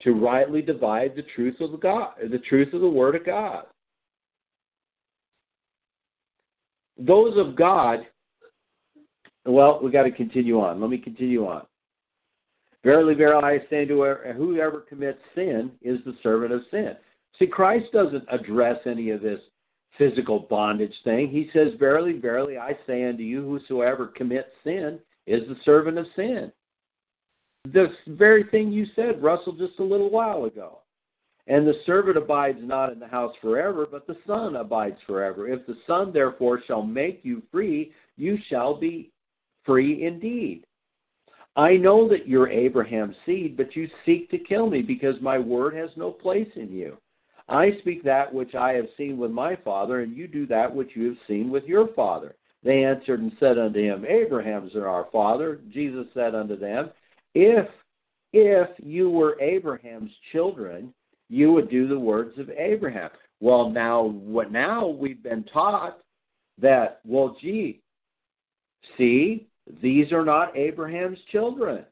[0.03, 3.67] to rightly divide the truth of the God, the truth of the Word of God.
[6.99, 8.05] Those of God,
[9.45, 10.81] well, we got to continue on.
[10.81, 11.65] Let me continue on.
[12.83, 16.97] Verily, verily, I say to whoever commits sin is the servant of sin.
[17.39, 19.41] See, Christ doesn't address any of this
[19.97, 21.29] physical bondage thing.
[21.29, 26.07] He says, Verily, verily, I say unto you, whosoever commits sin is the servant of
[26.15, 26.53] sin.
[27.67, 30.79] This very thing you said, Russell, just a little while ago.
[31.49, 35.49] And the servant abides not in the house forever, but the Son abides forever.
[35.49, 39.13] If the Son therefore shall make you free, you shall be
[39.65, 40.67] free indeed.
[41.55, 45.75] I know that you're Abraham's seed, but you seek to kill me because my word
[45.75, 46.99] has no place in you.
[47.49, 50.91] I speak that which I have seen with my father, and you do that which
[50.95, 52.35] you have seen with your father.
[52.67, 55.61] They answered and said unto him, Abraham's our father.
[55.71, 56.91] Jesus said unto them,
[57.33, 57.69] If
[58.33, 60.93] if you were Abraham's children,
[61.29, 63.11] you would do the words of Abraham.
[63.39, 66.01] Well, now what now we've been taught
[66.59, 67.83] that, well, gee,
[68.99, 69.47] see,
[69.81, 71.85] these are not Abraham's children.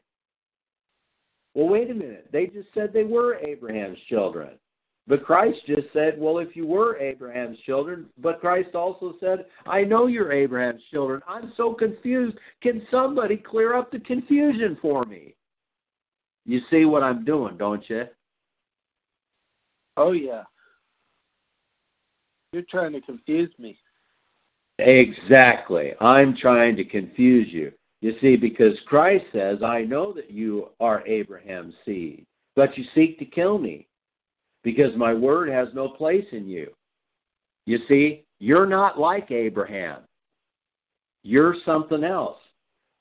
[1.55, 2.31] Well, wait a minute.
[2.33, 4.51] They just said they were Abraham's children.
[5.07, 9.85] But Christ just said, well, if you were Abraham's children, but Christ also said, I
[9.85, 11.21] know you're Abraham's children.
[11.29, 12.39] I'm so confused.
[12.63, 15.35] Can somebody clear up the confusion for me?
[16.47, 18.07] You see what I'm doing, don't you?
[19.97, 20.45] Oh, yeah.
[22.53, 23.79] You're trying to confuse me.
[24.79, 25.93] Exactly.
[26.01, 27.73] I'm trying to confuse you.
[28.01, 32.27] You see, because Christ says, I know that you are Abraham's seed,
[32.57, 33.87] but you seek to kill me
[34.65, 36.73] because my word has no place in you.
[37.67, 40.01] You see, you're not like Abraham.
[41.23, 42.39] You're something else.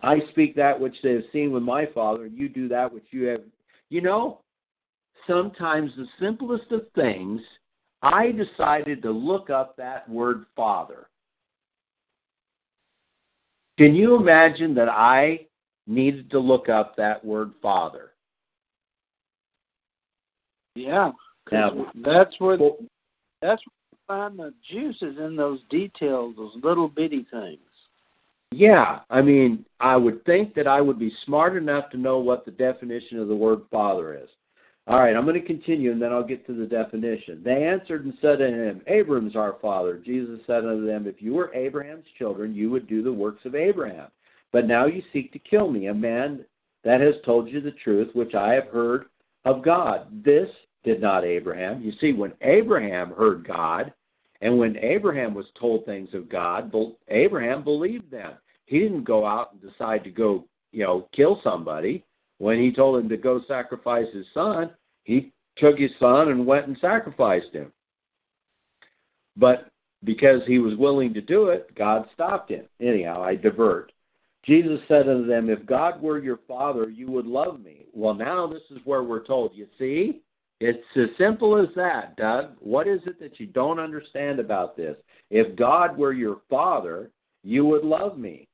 [0.02, 3.06] I speak that which they have seen with my father, and you do that which
[3.12, 3.42] you have.
[3.90, 4.42] You know,
[5.26, 7.42] sometimes the simplest of things,
[8.02, 11.08] I decided to look up that word father.
[13.78, 15.48] Can you imagine that I
[15.88, 18.12] needed to look up that word father?
[20.76, 21.12] Yeah.
[21.52, 22.58] Now, that's where
[23.42, 27.60] that's where you find the juices in those details, those little bitty things.
[28.52, 32.46] Yeah, I mean, I would think that I would be smart enough to know what
[32.46, 34.30] the definition of the word father is.
[34.86, 37.42] All right, I'm going to continue and then I'll get to the definition.
[37.44, 39.98] They answered and said to him, Abram's our father.
[39.98, 43.56] Jesus said unto them, If you were Abraham's children, you would do the works of
[43.56, 44.10] Abraham.
[44.52, 46.46] But now you seek to kill me, a man
[46.84, 49.06] that has told you the truth, which I have heard
[49.46, 50.08] of God.
[50.24, 50.50] This
[50.84, 51.82] did not Abraham.
[51.82, 53.94] You see, when Abraham heard God,
[54.42, 56.74] and when Abraham was told things of God,
[57.08, 58.34] Abraham believed them.
[58.66, 62.04] He didn't go out and decide to go, you know, kill somebody.
[62.40, 64.72] When he told him to go sacrifice his son,
[65.04, 67.72] he took his son and went and sacrificed him.
[69.38, 69.70] But
[70.04, 72.66] because he was willing to do it, God stopped him.
[72.82, 73.92] Anyhow, I divert.
[74.44, 77.86] Jesus said unto them, If God were your father, you would love me.
[77.94, 80.22] Well, now this is where we're told, you see,
[80.66, 82.52] It's as simple as that, Doug.
[82.62, 84.96] What is it that you don't understand about this?
[85.30, 87.12] If God were your father,
[87.44, 88.48] you would love me.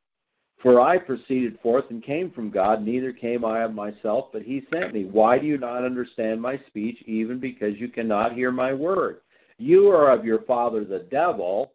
[0.57, 4.63] For I proceeded forth and came from God, neither came I of myself, but he
[4.73, 5.03] sent me.
[5.05, 9.17] Why do you not understand my speech, even because you cannot hear my word?
[9.59, 11.73] You are of your father the devil.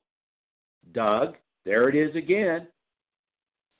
[0.92, 2.66] Doug, there it is again.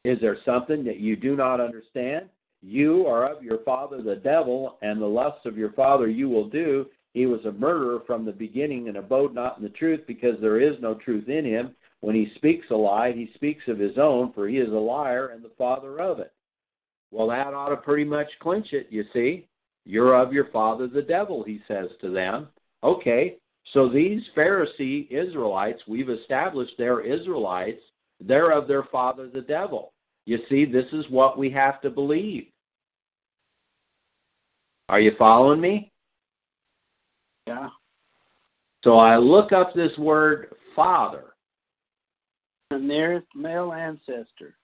[0.05, 2.29] Is there something that you do not understand?
[2.67, 6.49] You are of your father the devil, and the lusts of your father you will
[6.49, 6.87] do.
[7.13, 10.59] He was a murderer from the beginning and abode not in the truth, because there
[10.59, 11.75] is no truth in him.
[12.01, 15.29] When he speaks a lie, he speaks of his own, for he is a liar
[15.29, 16.33] and the father of it.
[17.11, 19.47] Well, that ought to pretty much clinch it, you see.
[19.85, 22.49] You're of your father the devil, he says to them.
[22.83, 23.37] Okay,
[23.73, 27.83] so these Pharisee Israelites, we've established they're Israelites,
[28.21, 29.93] they're of their father the devil.
[30.27, 32.47] You see, this is what we have to believe.
[34.89, 35.91] Are you following me?
[37.47, 37.69] Yeah.
[38.83, 41.35] So I look up this word father.
[42.71, 44.57] The nearest male ancestor.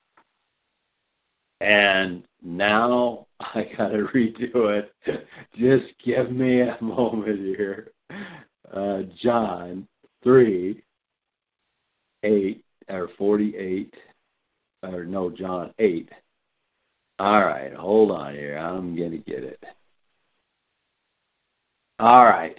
[1.61, 4.93] And now I gotta redo it.
[5.55, 7.93] Just give me a moment here.
[8.73, 9.89] Uh, John
[10.23, 10.83] three
[12.23, 13.95] eight or forty eight
[14.83, 16.11] or no John eight.
[17.19, 18.57] All right, hold on here.
[18.57, 19.63] I'm gonna get it.
[22.01, 22.57] All right.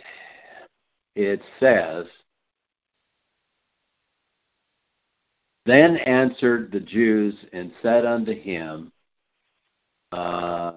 [1.15, 2.05] It says,
[5.65, 8.91] Then answered the Jews and said unto him,
[10.11, 10.73] uh,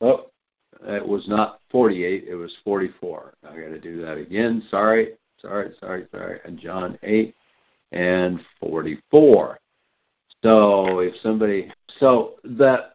[0.00, 0.30] Oh,
[0.86, 3.34] it was not 48, it was 44.
[3.42, 4.62] I got to do that again.
[4.70, 6.40] Sorry, sorry, sorry, sorry.
[6.46, 7.34] And John 8
[7.92, 9.58] and 44.
[10.44, 12.90] So if somebody, so the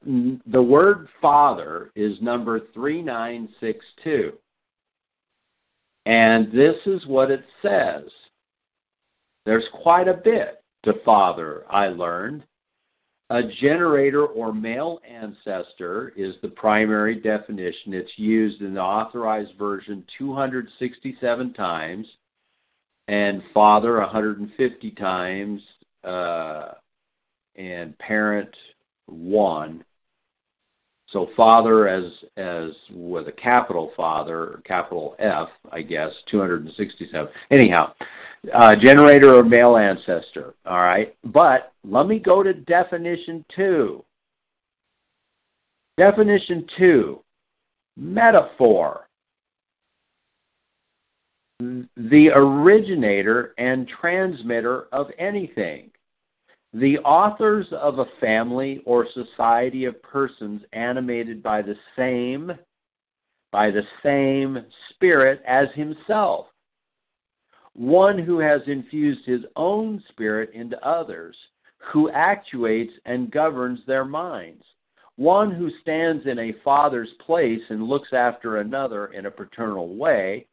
[0.46, 4.34] the word father is number three nine six two,
[6.06, 8.04] and this is what it says.
[9.48, 11.66] There's quite a bit to father.
[11.70, 12.44] I learned.
[13.32, 17.94] A generator or male ancestor is the primary definition.
[17.94, 22.08] It's used in the authorized version 267 times,
[23.08, 25.62] and father 150 times.
[26.04, 26.74] Uh,
[27.56, 28.56] and parent
[29.06, 29.84] one.
[31.08, 37.32] So father as as with a capital father, capital F, I guess, 267.
[37.50, 37.94] Anyhow,
[38.54, 40.54] uh, generator or male ancestor.
[40.68, 44.06] All right, but let me go to definition two.
[45.98, 47.24] Definition two,
[47.98, 49.08] metaphor.
[51.60, 55.92] The originator and transmitter of anything
[56.74, 62.52] the authors of a family or society of persons animated by the same
[63.52, 66.48] by the same spirit as himself.
[67.74, 71.36] One who has infused his own spirit into others
[71.80, 74.64] who actuates and governs their minds.
[75.16, 80.46] One who stands in a father's place and looks after another in a paternal way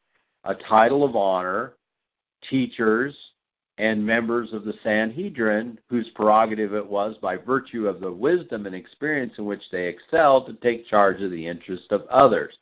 [0.45, 1.75] a title of honor
[2.49, 3.17] teachers
[3.79, 8.74] and members of the Sanhedrin, whose prerogative it was, by virtue of the wisdom and
[8.74, 12.57] experience in which they excelled, to take charge of the interest of others.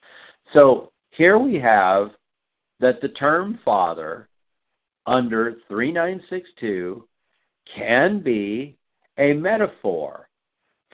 [0.52, 2.10] So here we have
[2.80, 4.28] that the term father
[5.06, 7.06] under 3962
[7.72, 8.76] can be
[9.18, 10.28] a metaphor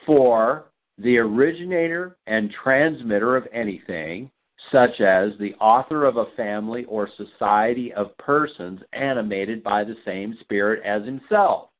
[0.05, 0.67] for
[0.99, 4.31] the originator and transmitter of anything
[4.71, 10.37] such as the author of a family or society of persons animated by the same
[10.41, 11.71] spirit as himself.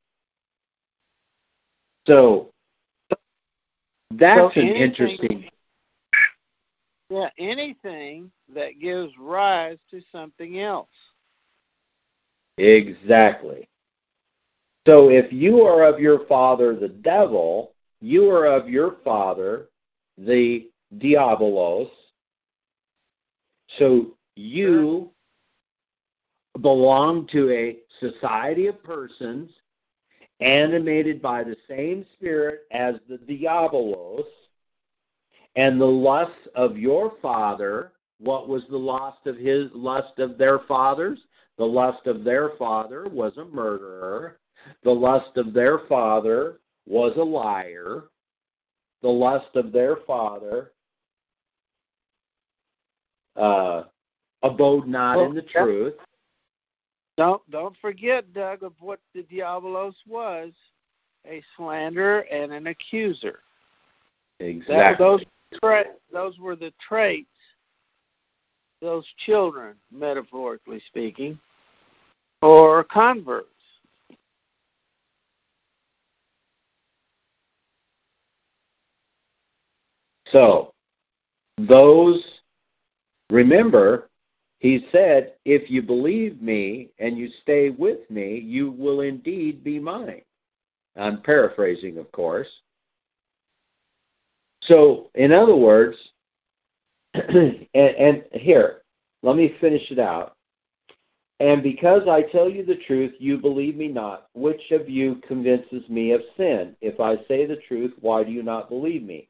[2.07, 2.49] So
[4.11, 5.49] that's So an interesting.
[7.09, 10.87] Yeah, anything that gives rise to something else.
[12.57, 13.67] Exactly.
[14.87, 19.67] So if you are of your father the devil, you are of your father
[20.17, 21.89] the diabolos.
[23.77, 25.11] So you
[26.61, 29.49] belong to a society of persons
[30.39, 34.25] animated by the same spirit as the diabolos
[35.55, 37.93] and the lust of your father.
[38.19, 41.19] What was the lust of his lust of their fathers?
[41.57, 44.39] The lust of their father was a murderer.
[44.83, 48.05] The lust of their father was a liar.
[49.01, 50.71] The lust of their father
[53.35, 53.83] uh,
[54.43, 55.95] abode not Well, in the truth
[57.17, 60.51] Don't don't forget, Doug, of what the diabolos was,
[61.27, 63.39] a slanderer and an accuser.
[64.39, 64.95] Exactly.
[64.97, 65.23] those
[65.63, 67.27] tra- those were the traits.
[68.81, 71.37] Those children, metaphorically speaking,
[72.41, 73.47] or converts.
[80.29, 80.73] So,
[81.57, 82.40] those,
[83.31, 84.09] remember,
[84.59, 89.79] he said, if you believe me and you stay with me, you will indeed be
[89.79, 90.21] mine.
[90.95, 92.47] I'm paraphrasing, of course.
[94.63, 95.97] So, in other words,
[97.13, 98.81] and, and here,
[99.23, 100.35] let me finish it out.
[101.39, 104.27] And because I tell you the truth, you believe me not.
[104.33, 106.75] Which of you convinces me of sin?
[106.81, 109.27] If I say the truth, why do you not believe me?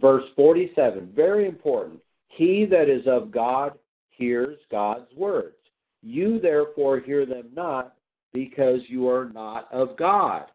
[0.00, 1.98] Verse 47, very important.
[2.34, 3.78] He that is of God
[4.08, 5.56] hears God's words.
[6.02, 7.94] You therefore hear them not,
[8.32, 10.46] because you are not of God.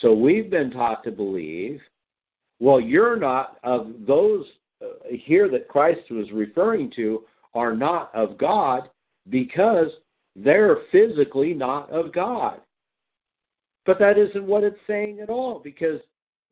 [0.00, 1.80] So we've been taught to believe,
[2.58, 4.46] well, you're not of those
[4.84, 7.22] uh, here that Christ was referring to
[7.54, 8.90] are not of God
[9.28, 9.92] because
[10.34, 12.60] they're physically not of God.
[13.86, 16.00] But that isn't what it's saying at all because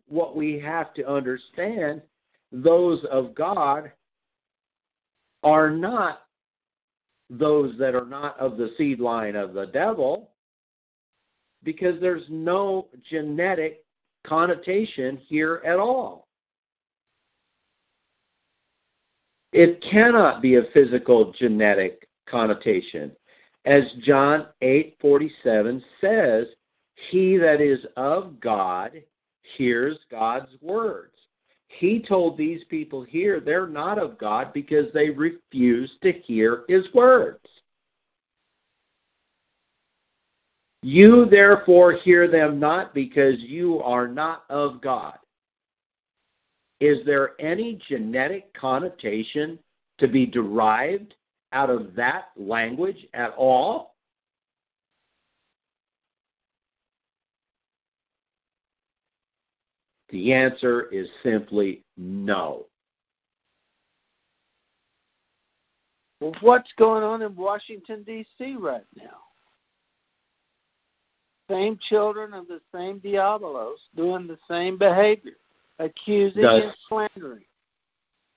[0.06, 2.02] what we have to understand
[2.52, 3.90] those of God
[5.42, 6.22] are not
[7.28, 10.30] those that are not of the seed line of the devil
[11.62, 13.84] because there's no genetic
[14.24, 16.26] connotation here at all.
[19.52, 23.12] It cannot be a physical genetic connotation.
[23.64, 26.46] As John 8:47 says,
[27.10, 29.02] he that is of God
[29.42, 31.19] hears God's words.
[31.70, 36.92] He told these people here they're not of God because they refuse to hear his
[36.92, 37.46] words.
[40.82, 45.18] You therefore hear them not because you are not of God.
[46.80, 49.58] Is there any genetic connotation
[49.98, 51.14] to be derived
[51.52, 53.89] out of that language at all?
[60.10, 62.66] The answer is simply no.
[66.20, 68.56] Well, what's going on in Washington, D.C.
[68.56, 69.18] right now?
[71.50, 75.32] Same children of the same diabolos doing the same behavior,
[75.78, 77.44] accusing and slandering.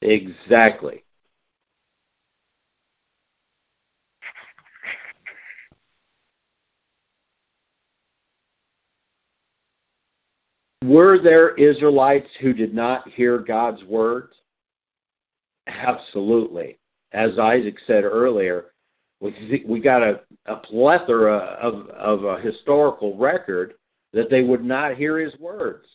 [0.02, 1.04] Exactly.
[10.94, 14.36] Were there Israelites who did not hear God's words?
[15.66, 16.78] Absolutely.
[17.14, 18.66] As Isaac said earlier,
[19.20, 23.74] we, we got a, a plethora of, of a historical record
[24.12, 25.88] that they would not hear his words.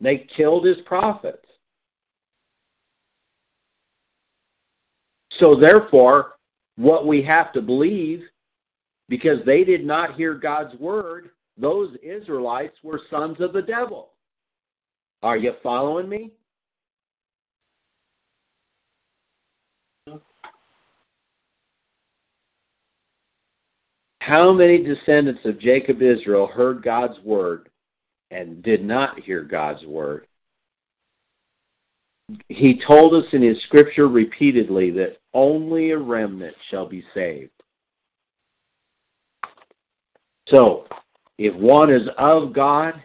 [0.00, 1.46] They killed his prophets.
[5.34, 6.32] So, therefore,
[6.74, 8.24] what we have to believe,
[9.08, 14.09] because they did not hear God's word, those Israelites were sons of the devil.
[15.22, 16.30] Are you following me?
[24.20, 27.68] How many descendants of Jacob Israel heard God's word
[28.30, 30.26] and did not hear God's word?
[32.48, 37.50] He told us in his scripture repeatedly that only a remnant shall be saved.
[40.48, 40.86] So,
[41.38, 43.02] if one is of God,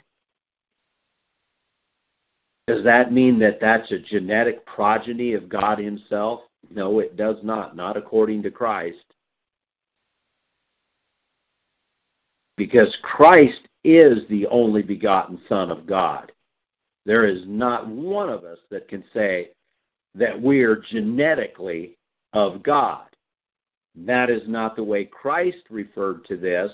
[2.68, 6.42] does that mean that that's a genetic progeny of God Himself?
[6.72, 9.06] No, it does not, not according to Christ.
[12.58, 16.32] Because Christ is the only begotten Son of God.
[17.06, 19.52] There is not one of us that can say
[20.16, 21.98] that we are genetically
[22.34, 23.06] of God.
[23.96, 26.72] That is not the way Christ referred to this.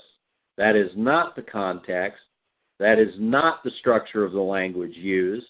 [0.58, 2.24] That is not the context.
[2.80, 5.50] That is not the structure of the language used.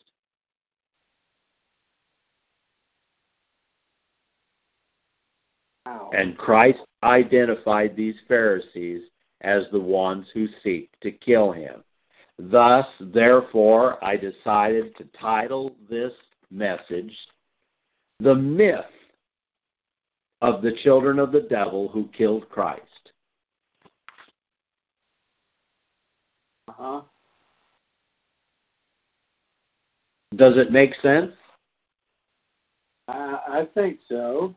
[6.13, 9.01] And Christ identified these Pharisees
[9.41, 11.83] as the ones who seek to kill him.
[12.37, 16.13] Thus, therefore, I decided to title this
[16.49, 17.15] message
[18.19, 18.85] The Myth
[20.41, 23.11] of the Children of the Devil Who Killed Christ.
[26.67, 27.01] Uh-huh.
[30.35, 31.33] Does it make sense?
[33.07, 34.55] I, I think so.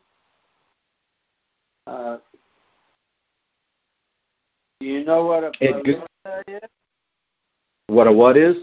[1.86, 2.18] Uh,
[4.80, 6.06] do you know what a ballista
[6.48, 6.70] is?
[7.88, 8.56] What a what is?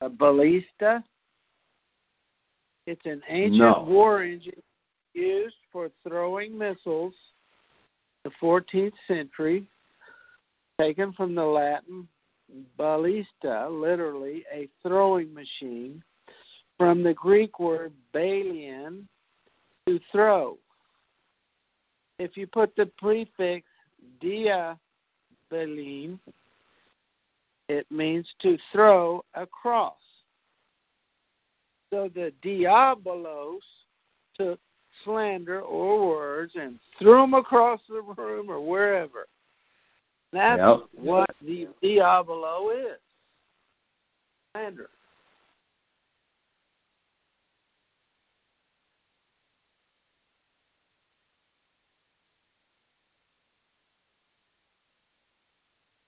[0.00, 1.02] A ballista?
[2.86, 3.84] It's an ancient No.
[3.86, 4.62] war engine
[5.14, 7.14] used for throwing missiles.
[8.24, 9.66] The 14th century,
[10.80, 12.08] taken from the Latin
[12.76, 16.02] ballista, literally a throwing machine,
[16.76, 19.06] from the Greek word ballein,
[19.86, 20.58] to throw.
[22.18, 23.66] If you put the prefix
[24.22, 26.18] diaballein,
[27.68, 29.94] it means to throw across.
[31.92, 33.60] So the diabolos
[34.34, 34.60] took
[35.04, 39.26] slander or words and threw them across the room or wherever.
[40.32, 40.88] That's Yep.
[40.92, 43.00] what the diabolo is.
[44.52, 44.90] Slander.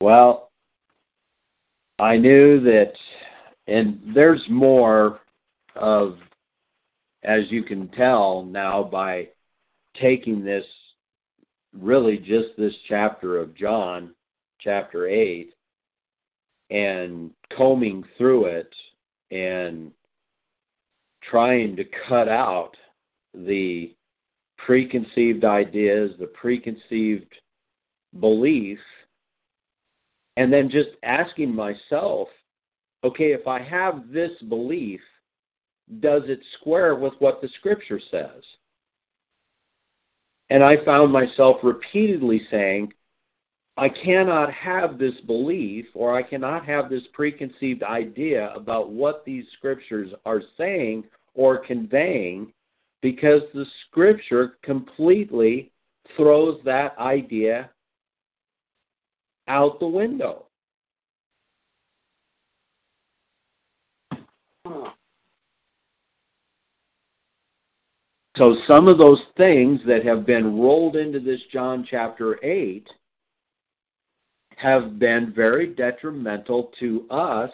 [0.00, 0.52] Well,
[1.98, 2.92] I knew that,
[3.66, 5.20] and there's more
[5.74, 6.18] of,
[7.24, 9.28] as you can tell now by
[9.94, 10.64] taking this,
[11.72, 14.14] really just this chapter of John,
[14.60, 15.52] chapter 8,
[16.70, 18.74] and combing through it
[19.32, 19.90] and
[21.22, 22.76] trying to cut out
[23.34, 23.96] the
[24.58, 27.34] preconceived ideas, the preconceived
[28.20, 28.78] belief
[30.38, 32.28] and then just asking myself,
[33.02, 35.00] okay, if I have this belief,
[35.98, 38.44] does it square with what the scripture says?
[40.48, 42.92] And I found myself repeatedly saying,
[43.76, 49.44] I cannot have this belief or I cannot have this preconceived idea about what these
[49.54, 51.02] scriptures are saying
[51.34, 52.52] or conveying
[53.02, 55.72] because the scripture completely
[56.16, 57.70] throws that idea
[59.48, 60.46] out the window.
[68.36, 72.88] So some of those things that have been rolled into this John chapter 8
[74.56, 77.50] have been very detrimental to us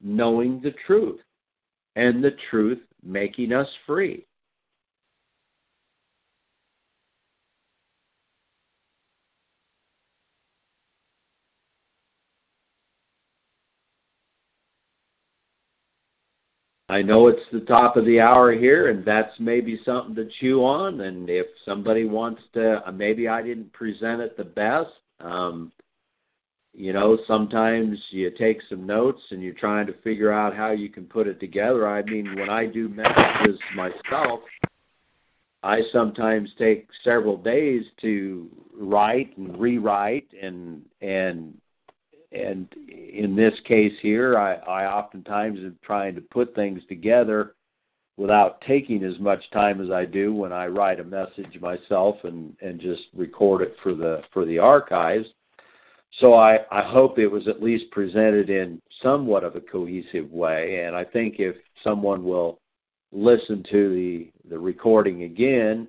[0.00, 1.20] knowing the truth
[1.94, 4.26] and the truth making us free.
[16.94, 20.64] I know it's the top of the hour here, and that's maybe something to chew
[20.64, 21.00] on.
[21.00, 24.92] And if somebody wants to, uh, maybe I didn't present it the best.
[25.18, 25.72] Um,
[26.72, 30.88] you know, sometimes you take some notes and you're trying to figure out how you
[30.88, 31.88] can put it together.
[31.88, 34.42] I mean, when I do messages myself,
[35.64, 41.60] I sometimes take several days to write and rewrite and and
[42.34, 47.54] and in this case here, I, I oftentimes am trying to put things together
[48.16, 52.56] without taking as much time as I do when I write a message myself and,
[52.60, 55.28] and just record it for the for the archives.
[56.18, 60.84] So I, I hope it was at least presented in somewhat of a cohesive way.
[60.84, 62.60] And I think if someone will
[63.10, 65.88] listen to the, the recording again,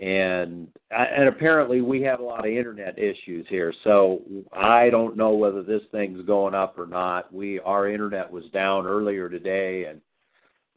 [0.00, 3.72] and uh, and apparently we have a lot of internet issues here.
[3.82, 7.32] So i don't know whether this thing's going up or not.
[7.32, 10.00] We our internet was down earlier today and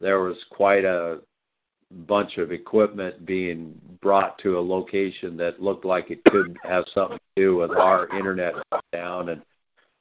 [0.00, 1.18] there was quite a
[2.06, 7.18] bunch of equipment being brought to a location that looked like it could have something
[7.18, 8.54] to do with our internet
[8.92, 9.28] down.
[9.30, 9.42] And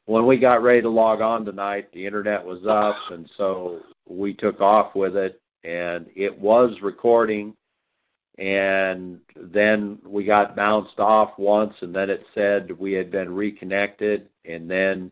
[0.06, 4.34] when we got ready to log on tonight the internet was up and so we
[4.34, 5.42] took off with it.
[5.66, 7.54] And it was recording
[8.40, 14.30] and then we got bounced off once and then it said we had been reconnected
[14.46, 15.12] and then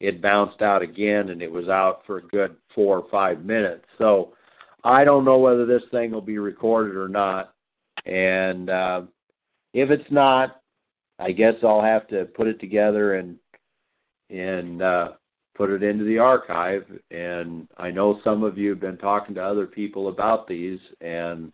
[0.00, 3.84] it bounced out again and it was out for a good four or five minutes.
[3.96, 4.34] So
[4.82, 7.54] i don't know whether this thing will be recorded or not.
[8.06, 9.02] And uh,
[9.72, 10.60] if it's not
[11.20, 13.36] i guess i'll have to put it together and
[14.30, 15.12] and uh,
[15.54, 16.86] put it into the archive.
[17.12, 21.52] And i know some of you have been talking to other people about these and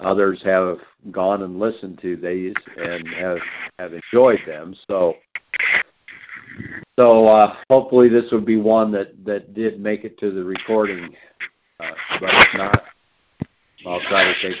[0.00, 0.78] others have
[1.10, 3.38] gone and listened to these and have
[3.78, 4.74] have enjoyed them.
[4.88, 5.14] So
[6.98, 11.14] so uh, hopefully this would be one that that did make it to the recording.
[11.80, 11.90] Uh,
[12.20, 12.82] but if not,
[13.86, 14.56] I'll try to take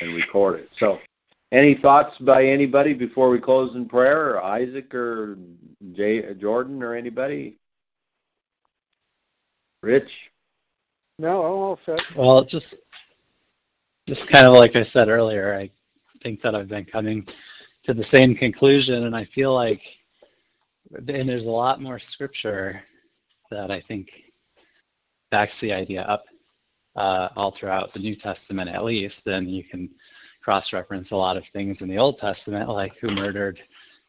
[0.00, 0.68] and record it.
[0.78, 0.98] So
[1.52, 5.38] any thoughts by anybody before we close in prayer, or Isaac or
[5.94, 7.58] Jay, Jordan or anybody?
[9.82, 10.10] Rich?
[11.18, 12.00] No, I'm all set.
[12.16, 12.66] Well, just
[14.12, 15.70] just kind of like I said earlier, I
[16.22, 17.26] think that I've been coming
[17.84, 19.80] to the same conclusion, and I feel like,
[20.94, 22.82] and there's a lot more scripture
[23.50, 24.08] that I think
[25.30, 26.24] backs the idea up.
[26.96, 29.88] uh, all throughout the New Testament at least, then you can
[30.42, 33.58] cross-reference a lot of things in the Old Testament, like who murdered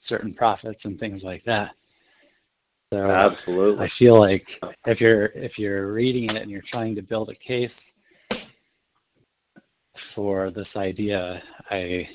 [0.08, 1.72] certain prophets and things like that.
[2.92, 3.86] So Absolutely.
[3.86, 4.46] I feel like
[4.86, 7.72] if you're if you're reading it and you're trying to build a case
[10.16, 12.08] for this idea, I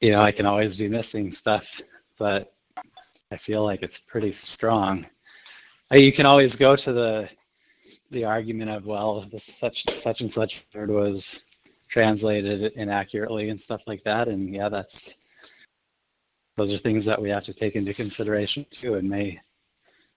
[0.00, 1.62] you know I can always be missing stuff,
[2.18, 2.52] but
[3.32, 5.06] I feel like it's pretty strong.
[5.92, 7.28] Uh, you can always go to the
[8.10, 11.22] the argument of well, this such such and such word was
[11.90, 14.94] translated inaccurately and stuff like that, and yeah, that's
[16.56, 19.40] those are things that we have to take into consideration too, and may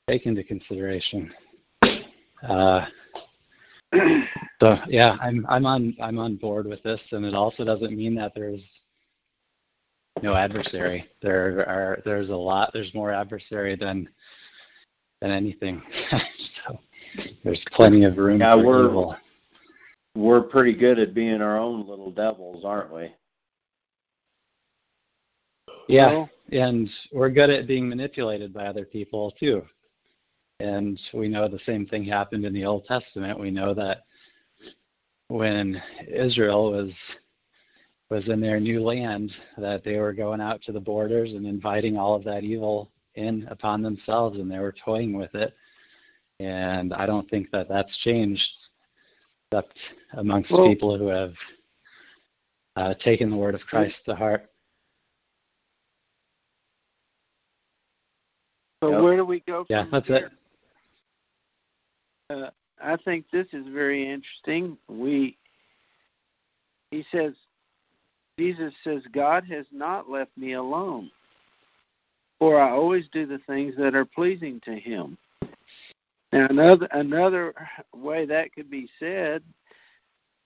[0.09, 1.31] take into consideration.
[2.47, 2.85] Uh,
[4.59, 8.15] so yeah, I'm I'm on I'm on board with this, and it also doesn't mean
[8.15, 8.61] that there's
[10.21, 11.09] no adversary.
[11.21, 12.71] There are there's a lot.
[12.73, 14.07] There's more adversary than
[15.21, 15.81] than anything.
[16.67, 16.79] so
[17.43, 19.15] there's plenty of room yeah, for we're, evil.
[20.15, 23.13] We're pretty good at being our own little devils, aren't we?
[25.87, 29.63] Yeah, Well, and we're good at being manipulated by other people too.
[30.63, 33.37] And we know the same thing happened in the Old Testament.
[33.37, 34.03] We know that
[35.27, 36.91] when Israel was
[38.09, 41.97] was in their new land, that they were going out to the borders and inviting
[41.97, 45.53] all of that evil in upon themselves, and they were toying with it.
[46.39, 48.41] And I don't think that that's changed,
[49.51, 49.77] except
[50.13, 51.33] amongst Well- people who have
[52.77, 54.49] uh, taken the word of Christ to heart.
[58.83, 59.01] so Yep.
[59.01, 59.65] where do we go?
[59.69, 60.15] Yeah, from that's here?
[60.27, 60.31] it.
[62.33, 62.49] Uh,
[62.81, 64.77] I think this is very interesting.
[64.87, 65.37] We,
[66.91, 67.33] he says,
[68.37, 71.11] Jesus says, God has not left me alone,
[72.39, 75.17] for I always do the things that are pleasing to Him.
[76.31, 77.53] Now, another another
[77.95, 79.43] way that could be said,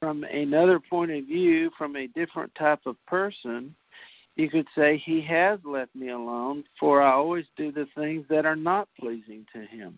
[0.02, 3.74] from another point of view, from a different type of person,
[4.36, 8.46] you could say, He has left me alone, for I always do the things that
[8.46, 9.98] are not pleasing to Him.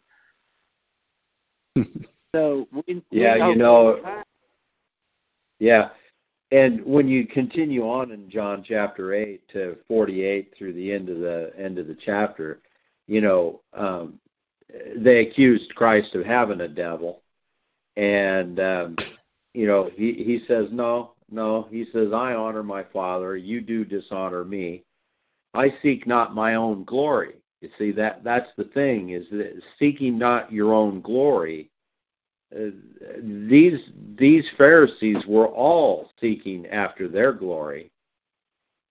[2.35, 4.23] So we, Yeah, we you know-
[5.60, 5.89] Yeah.
[6.51, 11.19] And when you continue on in John chapter 8 to 48 through the end of
[11.19, 12.60] the end of the chapter,
[13.07, 14.19] you know, um,
[14.95, 17.22] they accused Christ of having a devil.
[17.97, 18.95] And um,
[19.53, 23.84] you know, he he says, "No, no." He says, "I honor my Father, you do
[23.84, 24.84] dishonor me.
[25.53, 30.18] I seek not my own glory." You see that that's the thing is that seeking
[30.18, 31.69] not your own glory
[32.56, 32.69] uh,
[33.22, 33.80] these
[34.18, 37.91] these Pharisees were all seeking after their glory,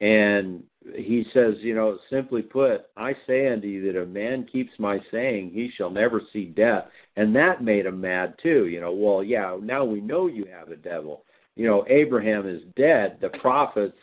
[0.01, 0.63] and
[0.95, 5.01] he says, you know, simply put, I say unto you that a man keeps my
[5.11, 6.85] saying, he shall never see death,
[7.17, 8.69] and that made him mad too.
[8.69, 11.25] You know, well, yeah, now we know you have a devil.
[11.57, 13.99] You know, Abraham is dead, the prophets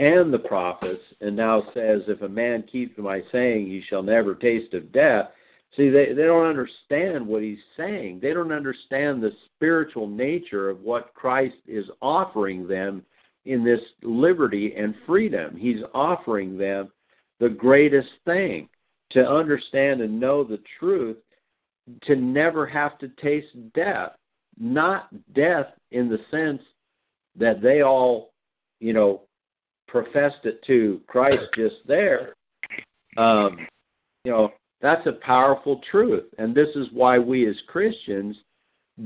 [0.00, 4.34] and the prophets, and now says, if a man keeps my saying, he shall never
[4.34, 5.28] taste of death.
[5.76, 8.20] See, they, they don't understand what he's saying.
[8.20, 13.04] They don't understand the spiritual nature of what Christ is offering them
[13.44, 15.54] in this liberty and freedom.
[15.54, 16.90] He's offering them
[17.38, 18.70] the greatest thing
[19.10, 21.18] to understand and know the truth,
[22.04, 24.12] to never have to taste death.
[24.58, 26.62] Not death in the sense
[27.36, 28.32] that they all,
[28.80, 29.24] you know,
[29.90, 32.34] professed it to Christ just there.
[33.16, 33.66] Um,
[34.24, 36.24] you know, that's a powerful truth.
[36.38, 38.36] And this is why we as Christians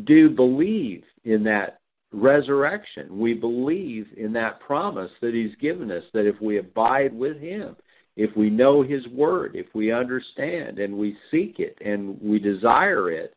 [0.04, 1.78] do believe in that
[2.12, 3.18] resurrection.
[3.18, 7.76] We believe in that promise that He's given us that if we abide with Him,
[8.16, 13.10] if we know His Word, if we understand and we seek it and we desire
[13.10, 13.34] it,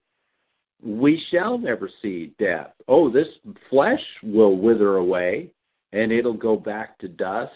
[0.84, 2.72] we shall never see death.
[2.88, 3.30] Oh, this
[3.70, 5.50] flesh will wither away
[5.94, 7.54] and it'll go back to dust.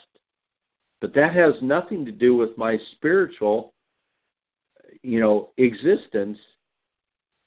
[0.99, 3.73] But that has nothing to do with my spiritual
[5.03, 6.37] you know, existence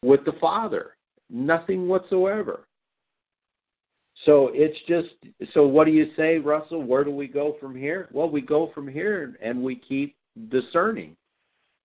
[0.03, 0.97] with the Father.
[1.31, 2.67] Nothing whatsoever.
[4.25, 5.15] So it's just
[5.53, 6.83] so what do you say, Russell?
[6.83, 8.09] Where do we go from here?
[8.13, 10.15] Well, we go from here and we keep
[10.49, 11.17] discerning.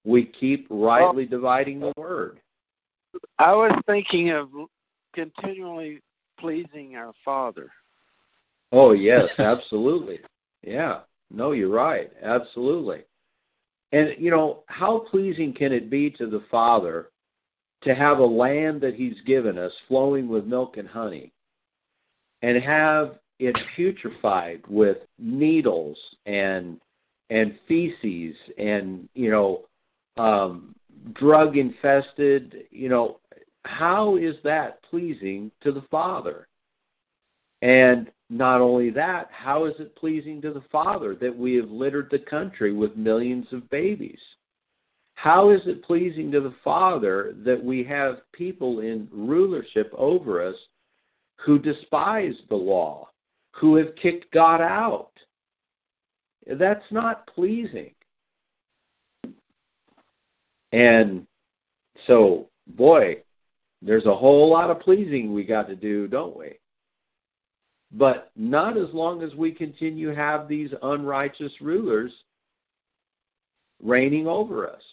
[0.06, 2.40] We keep rightly dividing the word.
[3.40, 4.50] I was thinking of
[5.14, 6.02] continually
[6.40, 7.72] pleasing our Father.
[8.72, 10.20] Oh, yes, absolutely.
[10.62, 11.02] Yeah.
[11.32, 12.12] No, you're right.
[12.22, 13.04] Absolutely.
[13.92, 17.10] And you know, how pleasing can it be to the Father
[17.82, 21.32] to have a land that He's given us flowing with milk and honey,
[22.42, 26.80] and have it putrefied with needles and
[27.30, 29.66] and feces and you know
[30.18, 30.76] um,
[31.14, 32.66] drug infested.
[32.70, 33.20] You know,
[33.66, 36.48] how is that pleasing to the Father?
[37.62, 42.10] And not only that, how is it pleasing to the Father that we have littered
[42.12, 44.22] the country with millions of babies?
[45.16, 50.56] How is it pleasing to the Father that we have people in rulership over us
[51.38, 53.10] who despise the law,
[53.52, 55.12] who have kicked God out?
[56.48, 57.92] That's not pleasing.
[60.72, 61.26] And
[62.06, 63.24] so, boy,
[63.82, 66.59] there's a whole lot of pleasing we got to do, don't we?
[67.92, 72.14] But not as long as we continue have these unrighteous rulers
[73.82, 74.84] reigning over us.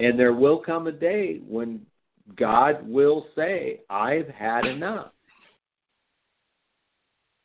[0.00, 1.84] And there will come a day when
[2.36, 5.12] God will say, I've had enough.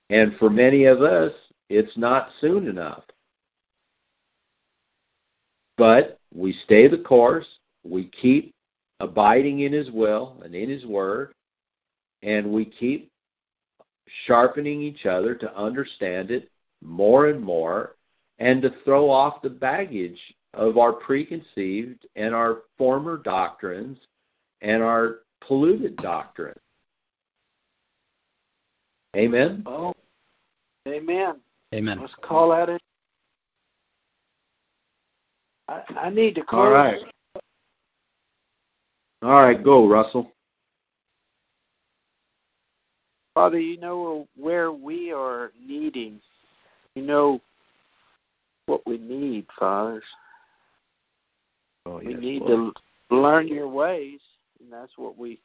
[0.10, 1.32] And for many of us,
[1.70, 3.04] it's not soon enough.
[5.78, 7.48] But we stay the course,
[7.84, 8.54] we keep
[9.00, 11.34] abiding in His will and in His Word,
[12.22, 13.12] and we keep
[14.26, 16.50] sharpening each other to understand it
[16.82, 17.96] more and more
[18.40, 20.20] and to throw off the baggage
[20.54, 23.98] of our preconceived and our former doctrines
[24.62, 26.58] and our polluted doctrine.
[29.16, 29.64] Amen.
[29.66, 29.94] Oh,
[30.88, 31.36] amen.
[31.74, 32.00] Amen.
[32.02, 32.82] Let's call that it.
[35.68, 36.62] I, I need to call.
[36.62, 37.02] All right.
[39.22, 40.32] All right, go, Russell.
[43.34, 46.20] Father, you know where we are needing.
[46.96, 47.42] You know
[48.68, 50.04] what we need, fathers.
[51.86, 52.76] Oh, we need Lord.
[53.10, 54.20] to learn your ways,
[54.62, 55.40] and that's what we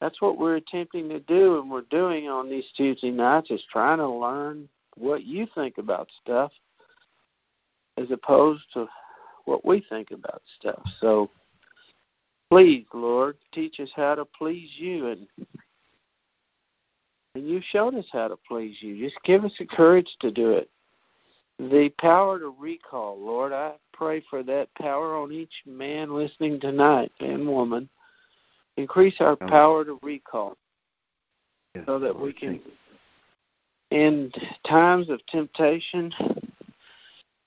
[0.00, 3.98] that's what we're attempting to do and we're doing on these Tuesday nights is trying
[3.98, 6.52] to learn what you think about stuff
[7.96, 8.86] as opposed to
[9.46, 10.82] what we think about stuff.
[11.00, 11.30] So
[12.50, 15.26] please, Lord, teach us how to please you and
[17.36, 18.98] and you showed us how to please you.
[18.98, 20.70] Just give us the courage to do it.
[21.58, 27.12] The power to recall, Lord, I pray for that power on each man listening tonight
[27.20, 27.90] and woman.
[28.78, 30.56] Increase our power to recall
[31.84, 32.58] so that we can,
[33.90, 34.32] in
[34.66, 36.10] times of temptation,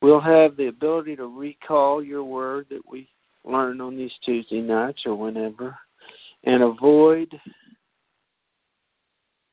[0.04, 3.10] we'll have the ability to recall your word that we
[3.44, 5.76] learn on these Tuesday nights or whenever
[6.44, 7.40] and avoid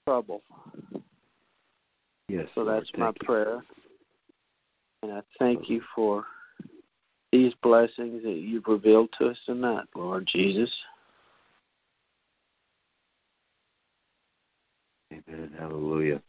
[0.06, 0.42] trouble.
[2.28, 3.26] Yes, So Lord, that's my thank you.
[3.26, 3.64] prayer.
[5.02, 6.24] And I thank you for
[7.32, 10.72] these blessings that you've revealed to us tonight, Lord Jesus.
[15.12, 15.52] Amen.
[15.58, 16.22] Hallelujah.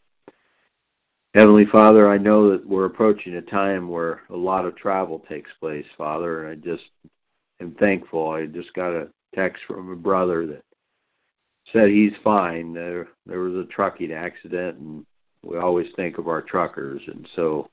[1.33, 5.51] Heavenly Father, I know that we're approaching a time where a lot of travel takes
[5.59, 6.85] place, Father, and I just
[7.61, 8.31] am thankful.
[8.31, 10.63] I just got a text from a brother that
[11.71, 12.73] said he's fine.
[12.73, 15.05] There there was a trucking accident and
[15.43, 17.69] we always think of our truckers and so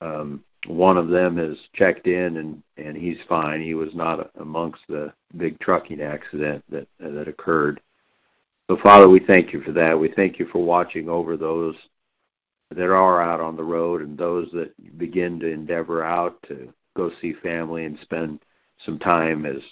[0.00, 3.60] um one of them has checked in and and he's fine.
[3.60, 7.80] He was not amongst the big trucking accident that that occurred.
[8.68, 9.98] So, Father, we thank you for that.
[9.98, 11.76] We thank you for watching over those
[12.74, 17.12] that are out on the road and those that begin to endeavor out to go
[17.20, 18.40] see family and spend
[18.84, 19.62] some time as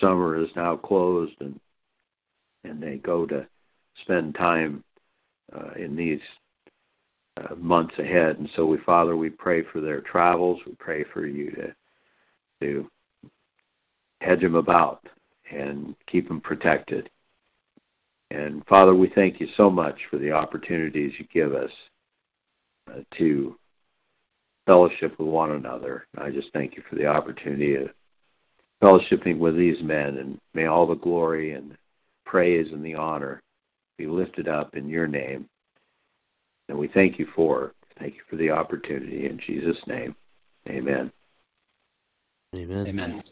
[0.00, 1.58] summer is now closed and
[2.66, 3.46] and they go to
[4.02, 4.84] spend time
[5.54, 6.20] uh, in these
[7.38, 8.38] uh, months ahead.
[8.38, 10.60] And so, we, Father, we pray for their travels.
[10.66, 11.74] We pray for you to
[12.62, 12.90] to
[14.22, 15.06] hedge them about
[15.50, 17.10] and keep them protected.
[18.30, 21.70] And Father, we thank you so much for the opportunities you give us
[22.90, 23.56] uh, to
[24.66, 26.06] fellowship with one another.
[26.18, 27.90] I just thank you for the opportunity of
[28.82, 31.76] fellowshipping with these men, and may all the glory and
[32.26, 33.42] praise and the honor
[33.96, 35.48] be lifted up in your name.
[36.68, 40.14] And we thank you for thank you for the opportunity in Jesus' name.
[40.68, 41.10] Amen.
[42.54, 42.86] Amen.
[42.86, 43.22] Amen.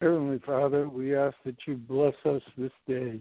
[0.00, 3.20] Heavenly Father, we ask that you bless us this day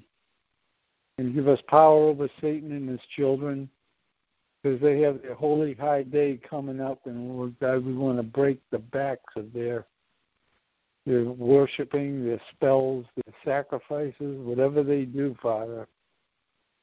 [1.17, 3.69] and give us power over Satan and his children
[4.61, 8.23] because they have their holy high day coming up, and Lord God, we want to
[8.23, 9.85] break the backs of their
[11.05, 15.87] their worshiping, their spells, their sacrifices, whatever they do, Father.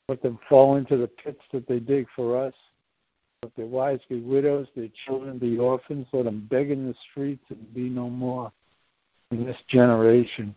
[0.08, 2.54] Let them fall into the pits that they dig for us.
[3.42, 6.06] Let their wives be widows, their children be orphans.
[6.12, 8.52] Let them beg in the streets and be no more
[9.32, 10.54] in this generation.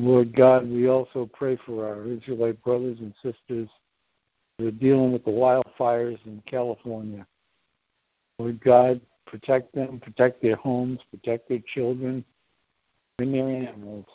[0.00, 3.68] Lord God, we also pray for our Israelite brothers and sisters
[4.58, 7.26] who are dealing with the wildfires in California.
[8.38, 12.24] Lord God, protect them, protect their homes, protect their children
[13.18, 14.06] and their animals.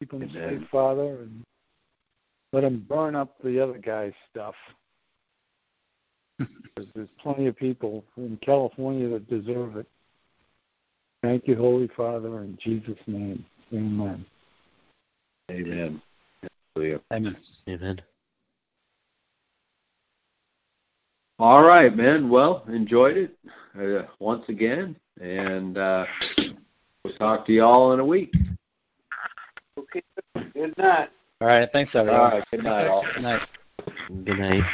[0.00, 0.60] Keep them Amen.
[0.60, 1.42] safe, Father, and
[2.52, 4.54] let them burn up the other guy's stuff.
[6.38, 9.86] 'Cause there's plenty of people in California that deserve it.
[11.22, 13.44] Thank you, Holy Father, in Jesus' name.
[13.72, 14.24] Amen.
[15.50, 16.02] Amen.
[16.74, 17.00] Hallelujah.
[17.12, 17.36] Amen.
[17.68, 18.00] Amen.
[21.38, 22.28] All right, man.
[22.28, 23.36] Well, enjoyed it
[23.78, 26.06] uh, once again, and uh,
[27.06, 28.34] we'll talk to you all in a week.
[29.78, 30.02] Okay.
[30.54, 31.10] Good night.
[31.40, 31.68] All right.
[31.72, 32.32] Thanks, All everyone.
[32.32, 32.44] right.
[32.50, 33.04] Good night, all.
[33.14, 33.42] Good night.
[34.24, 34.64] Good night.